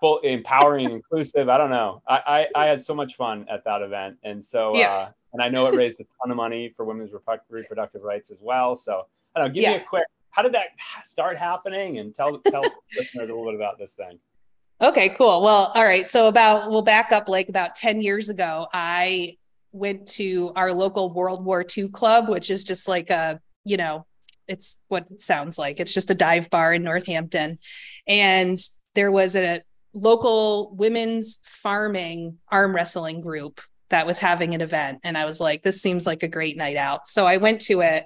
[0.00, 1.48] full empowering, inclusive.
[1.48, 2.02] I don't know.
[2.08, 4.16] I, I, I, had so much fun at that event.
[4.24, 4.92] And so, yeah.
[4.92, 7.12] uh, and I know it raised a ton of money for women's
[7.48, 8.76] reproductive rights as well.
[8.76, 9.70] So I don't know, give yeah.
[9.70, 10.68] me a quick how did that
[11.04, 11.98] start happening?
[11.98, 12.62] And tell tell
[12.96, 14.18] listeners a little bit about this thing.
[14.80, 15.42] Okay, cool.
[15.42, 16.06] Well, all right.
[16.06, 19.36] So about we'll back up like about 10 years ago, I
[19.72, 24.06] went to our local World War II club, which is just like a, you know,
[24.46, 25.80] it's what it sounds like.
[25.80, 27.58] It's just a dive bar in Northampton.
[28.06, 28.58] And
[28.94, 29.62] there was a
[29.92, 33.60] local women's farming arm wrestling group
[33.90, 35.00] that was having an event.
[35.02, 37.06] And I was like, this seems like a great night out.
[37.06, 38.04] So I went to it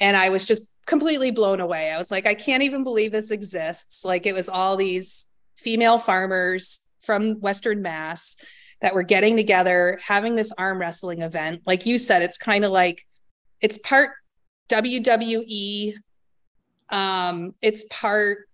[0.00, 1.90] and I was just completely blown away.
[1.90, 4.04] I was like, I can't even believe this exists.
[4.04, 5.26] Like it was all these
[5.56, 8.36] female farmers from Western Mass
[8.80, 11.62] that were getting together, having this arm wrestling event.
[11.66, 13.06] Like you said, it's kind of like
[13.60, 14.10] it's part
[14.70, 15.94] WWE.
[16.90, 18.48] Um, it's part,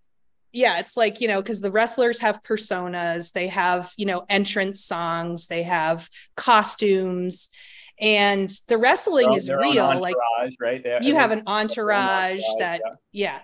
[0.53, 4.85] yeah, it's like, you know, because the wrestlers have personas, they have, you know, entrance
[4.85, 7.51] songs, they have costumes,
[8.01, 10.01] and the wrestling is real.
[10.01, 10.15] Like
[10.61, 10.83] right?
[10.83, 12.81] They- you have an everyone's got their own entourage entourage, that,
[13.13, 13.41] yeah.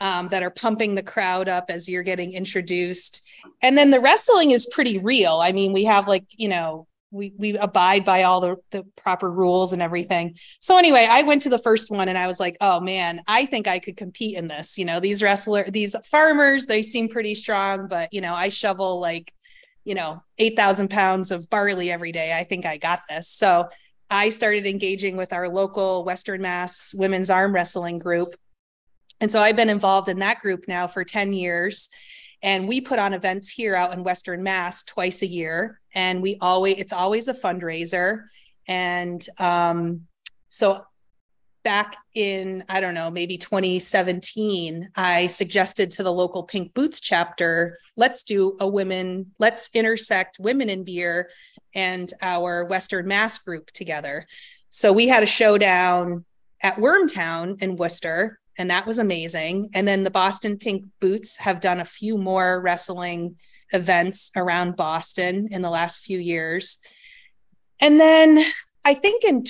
[0.00, 3.22] yeah, um, that are pumping the crowd up as you're getting introduced.
[3.62, 5.38] And then the wrestling is pretty real.
[5.42, 9.30] I mean, we have like, you know, we we abide by all the, the proper
[9.30, 10.36] rules and everything.
[10.60, 13.46] So anyway, I went to the first one and I was like, oh man, I
[13.46, 14.76] think I could compete in this.
[14.76, 19.00] You know, these wrestler, these farmers, they seem pretty strong, but you know, I shovel
[19.00, 19.32] like,
[19.84, 22.36] you know, 8,000 pounds of barley every day.
[22.36, 23.28] I think I got this.
[23.28, 23.68] So
[24.10, 28.36] I started engaging with our local Western Mass women's arm wrestling group.
[29.20, 31.88] And so I've been involved in that group now for 10 years.
[32.42, 35.80] And we put on events here out in Western Mass twice a year.
[35.94, 38.24] And we always, it's always a fundraiser.
[38.68, 40.02] And um,
[40.48, 40.84] so
[41.66, 47.80] back in, I don't know, maybe 2017, I suggested to the local Pink Boots chapter,
[47.96, 51.28] let's do a women, let's intersect women in beer
[51.74, 54.28] and our Western Mass group together.
[54.70, 56.24] So we had a showdown
[56.62, 59.70] at Wormtown in Worcester, and that was amazing.
[59.74, 63.38] And then the Boston Pink Boots have done a few more wrestling
[63.72, 66.78] events around Boston in the last few years.
[67.80, 68.44] And then
[68.84, 69.42] I think in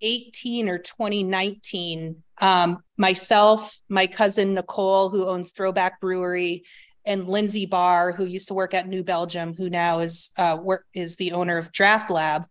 [0.00, 6.64] 2018 or 2019, um, myself, my cousin Nicole, who owns Throwback Brewery,
[7.04, 10.86] and Lindsay Barr, who used to work at New Belgium, who now is uh, work
[10.94, 12.46] is the owner of Draft Lab.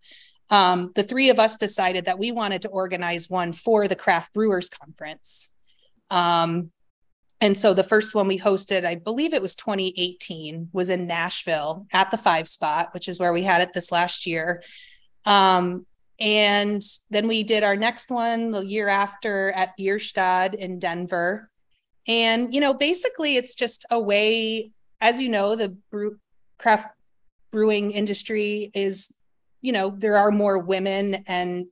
[0.49, 4.33] Um, the three of us decided that we wanted to organize one for the Craft
[4.33, 5.55] Brewers Conference.
[6.09, 6.71] Um,
[7.41, 11.85] and so the first one we hosted, I believe it was 2018, was in Nashville
[11.93, 14.63] at the Five Spot, which is where we had it this last year.
[15.25, 15.85] Um,
[16.20, 21.49] and then we did our next one the year after at Bierstadt in Denver.
[22.07, 26.17] And, you know, basically it's just a way, as you know, the brew,
[26.57, 26.89] craft
[27.51, 29.15] brewing industry is,
[29.61, 31.67] you know, there are more women and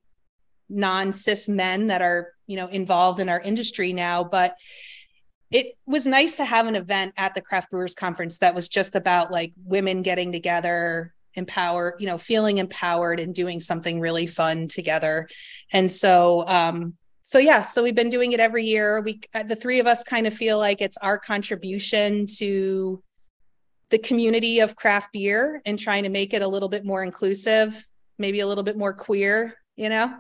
[0.70, 4.24] non cis men that are, you know, involved in our industry now.
[4.24, 4.56] But
[5.52, 8.96] it was nice to have an event at the Craft Brewers Conference that was just
[8.96, 14.68] about like women getting together, empower, you know, feeling empowered and doing something really fun
[14.68, 15.28] together.
[15.72, 19.02] And so, um, so yeah, so we've been doing it every year.
[19.02, 23.02] We, uh, the three of us, kind of feel like it's our contribution to
[23.90, 27.86] the community of craft beer and trying to make it a little bit more inclusive,
[28.18, 30.14] maybe a little bit more queer, you know.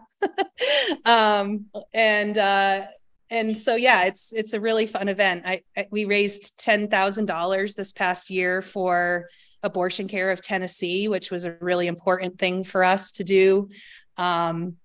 [1.05, 2.83] um, and uh,
[3.29, 5.43] and so yeah, it's it's a really fun event.
[5.45, 9.27] I, I we raised ten thousand dollars this past year for
[9.67, 13.69] abortion care of Tennessee, which was a really important thing for us to do.
[14.17, 14.77] Um,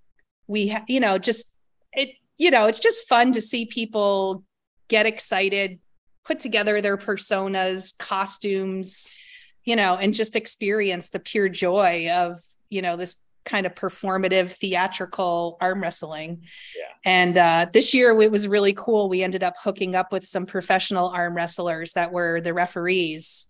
[0.47, 1.59] we, ha- you know, just
[1.93, 4.45] it, you know, it's just fun to see people
[4.89, 5.79] get excited,
[6.25, 9.09] put together their personas, costumes,
[9.65, 14.51] you know, and just experience the pure joy of, you know, this kind of performative
[14.51, 16.43] theatrical arm wrestling.
[16.77, 16.95] Yeah.
[17.05, 19.09] And uh, this year it was really cool.
[19.09, 23.47] We ended up hooking up with some professional arm wrestlers that were the referees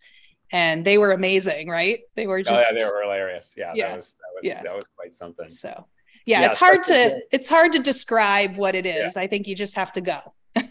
[0.52, 2.00] and they were amazing, right?
[2.14, 3.54] They were just oh yeah, they were hilarious.
[3.56, 3.88] Yeah, Yeah.
[3.88, 4.62] that was that was Yeah.
[4.62, 5.48] that was quite something.
[5.48, 5.86] so
[6.26, 9.16] yeah, Yeah, it's hard to great- it's hard to describe what it is.
[9.16, 10.20] I think you just have to go.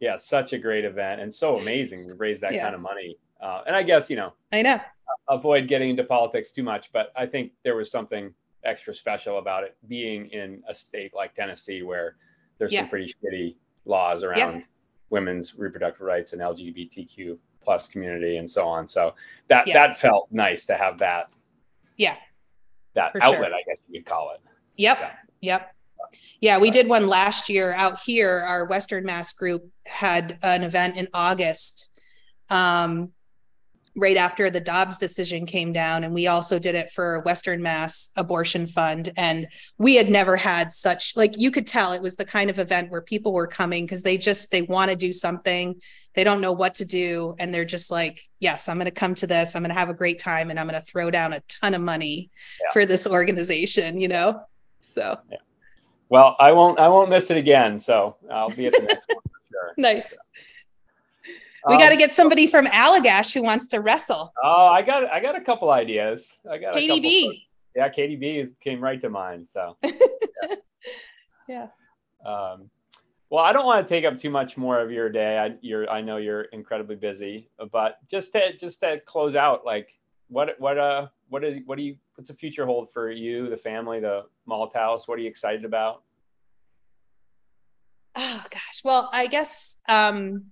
[0.00, 2.64] Yeah, such a great event and so amazing to raise that Yeah.
[2.64, 3.16] kind of money.
[3.40, 4.80] Uh, and I guess you know I know.
[5.28, 9.62] avoid getting into politics too much, but I think there was something extra special about
[9.64, 12.16] it being in a state like Tennessee where
[12.58, 12.80] there's Yeah.
[12.80, 13.56] some pretty shitty
[13.86, 14.64] laws around
[15.10, 18.86] women's reproductive rights and LGBTQ plus community and so on.
[18.86, 19.14] So
[19.48, 19.74] that Yeah.
[19.74, 21.28] that felt nice to have that
[21.96, 22.16] Yeah.
[22.94, 23.34] that For sure.
[23.34, 24.40] outlet, I guess you could call it.
[24.76, 24.98] Yep.
[25.00, 25.16] Yeah.
[25.40, 25.70] Yep.
[26.40, 28.40] Yeah, we did one last year out here.
[28.42, 31.98] Our Western Mass group had an event in August,
[32.50, 33.12] um,
[33.96, 38.10] right after the Dobbs decision came down, and we also did it for Western Mass
[38.16, 39.12] Abortion Fund.
[39.16, 39.46] And
[39.78, 42.90] we had never had such like you could tell it was the kind of event
[42.90, 45.80] where people were coming because they just they want to do something,
[46.14, 49.14] they don't know what to do, and they're just like, yes, I'm going to come
[49.16, 51.32] to this, I'm going to have a great time, and I'm going to throw down
[51.32, 52.30] a ton of money
[52.60, 52.72] Yeah.
[52.72, 54.42] for this organization, you know.
[54.80, 55.18] So
[56.08, 57.78] Well, I won't I won't miss it again.
[57.78, 59.74] So I'll be at the next one for sure.
[59.78, 60.16] nice.
[61.66, 64.32] We Um, got to get somebody from Allagash who wants to wrestle.
[64.42, 66.36] Oh, I got I got a couple ideas.
[66.50, 67.42] I got KDB.
[67.74, 69.46] yeah, KDB is- came right to mind.
[69.48, 69.76] So
[71.48, 71.68] Yeah.
[72.24, 72.70] Um,
[73.30, 75.38] well, I don't want to take up too much more of your day.
[75.38, 79.88] I, you're, I know you're incredibly busy, but just to just to close out, like,
[80.28, 83.56] what what uh what is what do you what's the future hold for you, the
[83.56, 85.06] family, the malt house?
[85.08, 86.02] What are you excited about?
[88.16, 88.80] Oh gosh.
[88.84, 90.46] Well, I guess um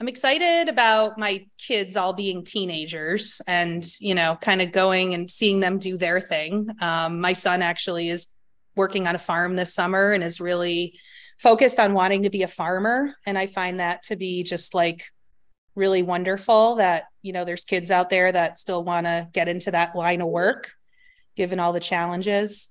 [0.00, 5.28] I'm excited about my kids all being teenagers and, you know, kind of going and
[5.28, 6.68] seeing them do their thing.
[6.80, 8.28] Um, my son actually is
[8.76, 10.96] working on a farm this summer and is really
[11.38, 13.16] focused on wanting to be a farmer.
[13.26, 15.04] And I find that to be just like
[15.74, 19.72] really wonderful that, you know, there's kids out there that still want to get into
[19.72, 20.70] that line of work,
[21.34, 22.68] given all the challenges.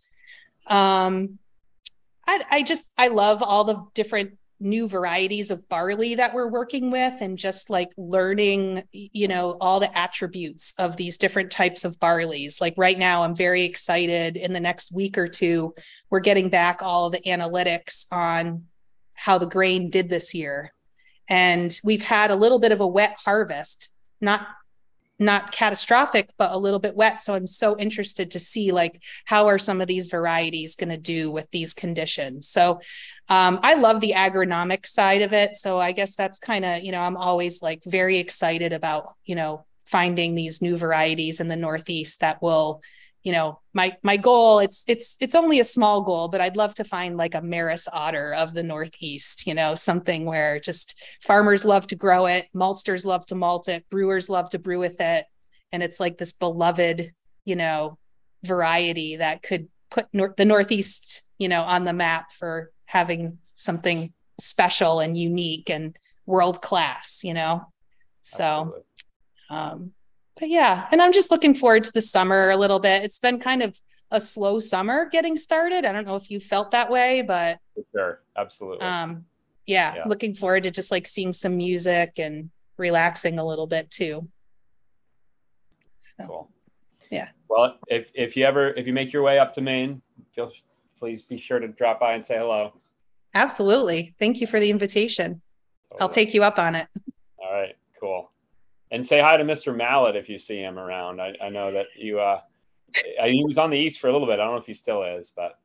[0.65, 1.39] Um,
[2.25, 6.89] I, I just, I love all the different new varieties of barley that we're working
[6.89, 11.99] with and just like learning you know all the attributes of these different types of
[11.99, 12.59] barleys.
[12.59, 15.75] Like right now i'm very excited in the next week or two
[16.09, 18.65] we're getting back all the analytics on
[19.13, 20.73] how the grain did this year.
[21.27, 24.47] And we've had a little bit of a wet harvest not
[25.19, 27.21] not catastrophic but a little bit wet.
[27.21, 30.97] So i'm so interested to see like how are some of these varieties going to
[30.97, 32.47] do with these conditions?
[32.47, 32.81] So
[33.29, 35.57] um, i love the agronomic side of it.
[35.57, 39.35] So i guess that's kind of you know i'm always like very excited about you
[39.35, 42.81] know finding these new varieties in the northeast that will
[43.23, 46.73] you know my my goal it's it's it's only a small goal but i'd love
[46.73, 51.65] to find like a maris otter of the northeast you know something where just farmers
[51.65, 55.25] love to grow it maltsters love to malt it brewers love to brew with it
[55.71, 57.11] and it's like this beloved
[57.45, 57.97] you know
[58.45, 64.13] variety that could put nor- the northeast you know on the map for having something
[64.39, 67.65] special and unique and world class you know
[68.21, 68.83] so Absolutely.
[69.49, 69.91] um
[70.39, 73.03] but yeah, and I'm just looking forward to the summer a little bit.
[73.03, 73.79] It's been kind of
[74.11, 75.85] a slow summer getting started.
[75.85, 78.85] I don't know if you felt that way, but For sure, absolutely.
[78.85, 79.25] Um,
[79.65, 83.91] yeah, yeah, looking forward to just like seeing some music and relaxing a little bit
[83.91, 84.27] too.
[85.97, 86.51] So, cool.
[87.11, 87.29] Yeah.
[87.49, 90.01] Well, if if you ever if you make your way up to Maine,
[90.33, 90.51] feel
[90.99, 92.73] please be sure to drop by and say hello.
[93.33, 94.15] Absolutely.
[94.17, 95.41] Thank you for the invitation.
[95.89, 96.01] Totally.
[96.01, 96.87] I'll take you up on it.
[98.97, 99.05] All right.
[99.05, 99.75] Cool and say hi to Mr.
[99.75, 101.21] Mallett if you see him around.
[101.21, 102.41] I, I know that you uh
[103.25, 104.39] he was on the east for a little bit.
[104.39, 105.59] I don't know if he still is, but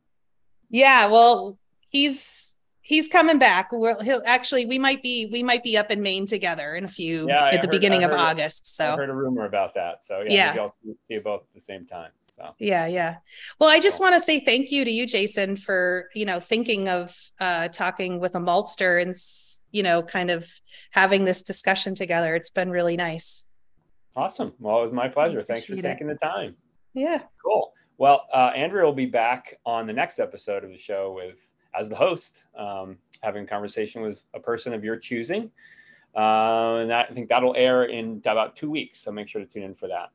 [0.70, 1.58] yeah, well,
[1.90, 3.70] he's he's coming back.
[3.72, 6.88] We'll he'll actually we might be we might be up in Maine together in a
[6.88, 8.76] few yeah, at I the heard, beginning of August.
[8.76, 10.04] So I heard a rumor about that.
[10.04, 10.48] So yeah, yeah.
[10.48, 12.10] maybe I'll see you both at the same time.
[12.32, 13.16] So yeah, yeah.
[13.60, 16.88] Well, I just want to say thank you to you, Jason, for you know thinking
[16.88, 19.14] of uh talking with a maltster and
[19.70, 20.48] you know kind of
[20.92, 22.34] having this discussion together.
[22.34, 23.48] It's been really nice.
[24.16, 24.54] Awesome.
[24.58, 25.42] Well, it was my pleasure.
[25.42, 26.18] Thanks for taking it.
[26.20, 26.56] the time.
[26.94, 27.22] Yeah.
[27.42, 27.72] Cool.
[27.98, 31.36] Well, uh, Andrea will be back on the next episode of the show with
[31.74, 35.50] as the host, um, having a conversation with a person of your choosing.
[36.14, 39.00] Uh, and that, I think that'll air in about two weeks.
[39.00, 40.10] So make sure to tune in for that.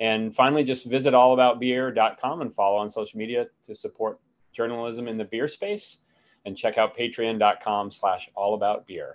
[0.00, 4.18] And finally, just visit allaboutbeer.com and follow on social media to support
[4.52, 5.98] journalism in the beer space
[6.44, 9.12] and check out patreon.com slash allaboutbeer.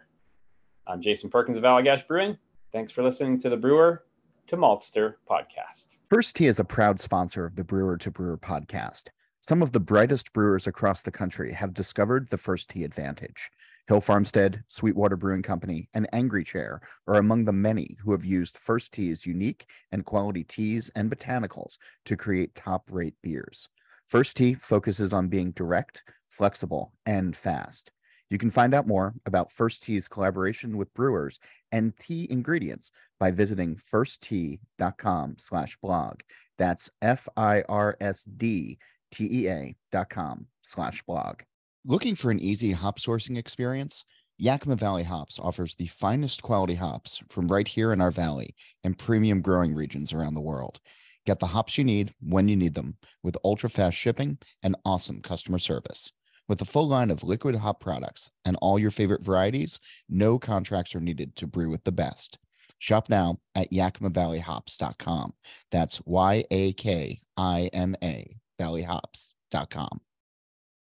[0.87, 2.37] I'm Jason Perkins of Allagash Brewing.
[2.71, 4.05] Thanks for listening to the Brewer
[4.47, 5.97] to Maltster podcast.
[6.11, 9.09] Firsd Tea is a proud sponsor of the Brewer to Brewer podcast.
[9.41, 13.51] Some of the brightest brewers across the country have discovered the Firsd Tea advantage.
[13.89, 18.55] Hill Farmstead, Sweetwater Brewing Company, and Angry Chair are among the many who have used
[18.55, 23.67] Firsd Tea's unique and quality teas and botanicals to create top rate beers.
[24.07, 27.91] Firsd Tea focuses on being direct, flexible, and fast.
[28.29, 31.39] You can find out more about Firsd Tea's collaboration with brewers
[31.71, 36.19] and tea ingredients by visiting firsdtea.com slash blog.
[36.59, 38.77] That's F-I-R-S-D
[39.11, 41.41] tea.com slash blog.
[41.85, 44.03] Looking for an easy hop sourcing experience?
[44.37, 48.53] Yakima Valley Hops offers the finest quality hops from right here in our valley
[48.83, 50.81] and premium growing regions around the world.
[51.25, 55.21] Get the hops you need when you need them with ultra fast shipping and awesome
[55.21, 56.11] customer service.
[56.49, 59.79] With a full line of liquid hop products and all your favorite varieties,
[60.09, 62.39] no contracts are needed to brew with the best.
[62.79, 65.33] Shop now at yakimavalleyhops.com.
[65.71, 70.01] That's Y A K I M A valleyhops.com.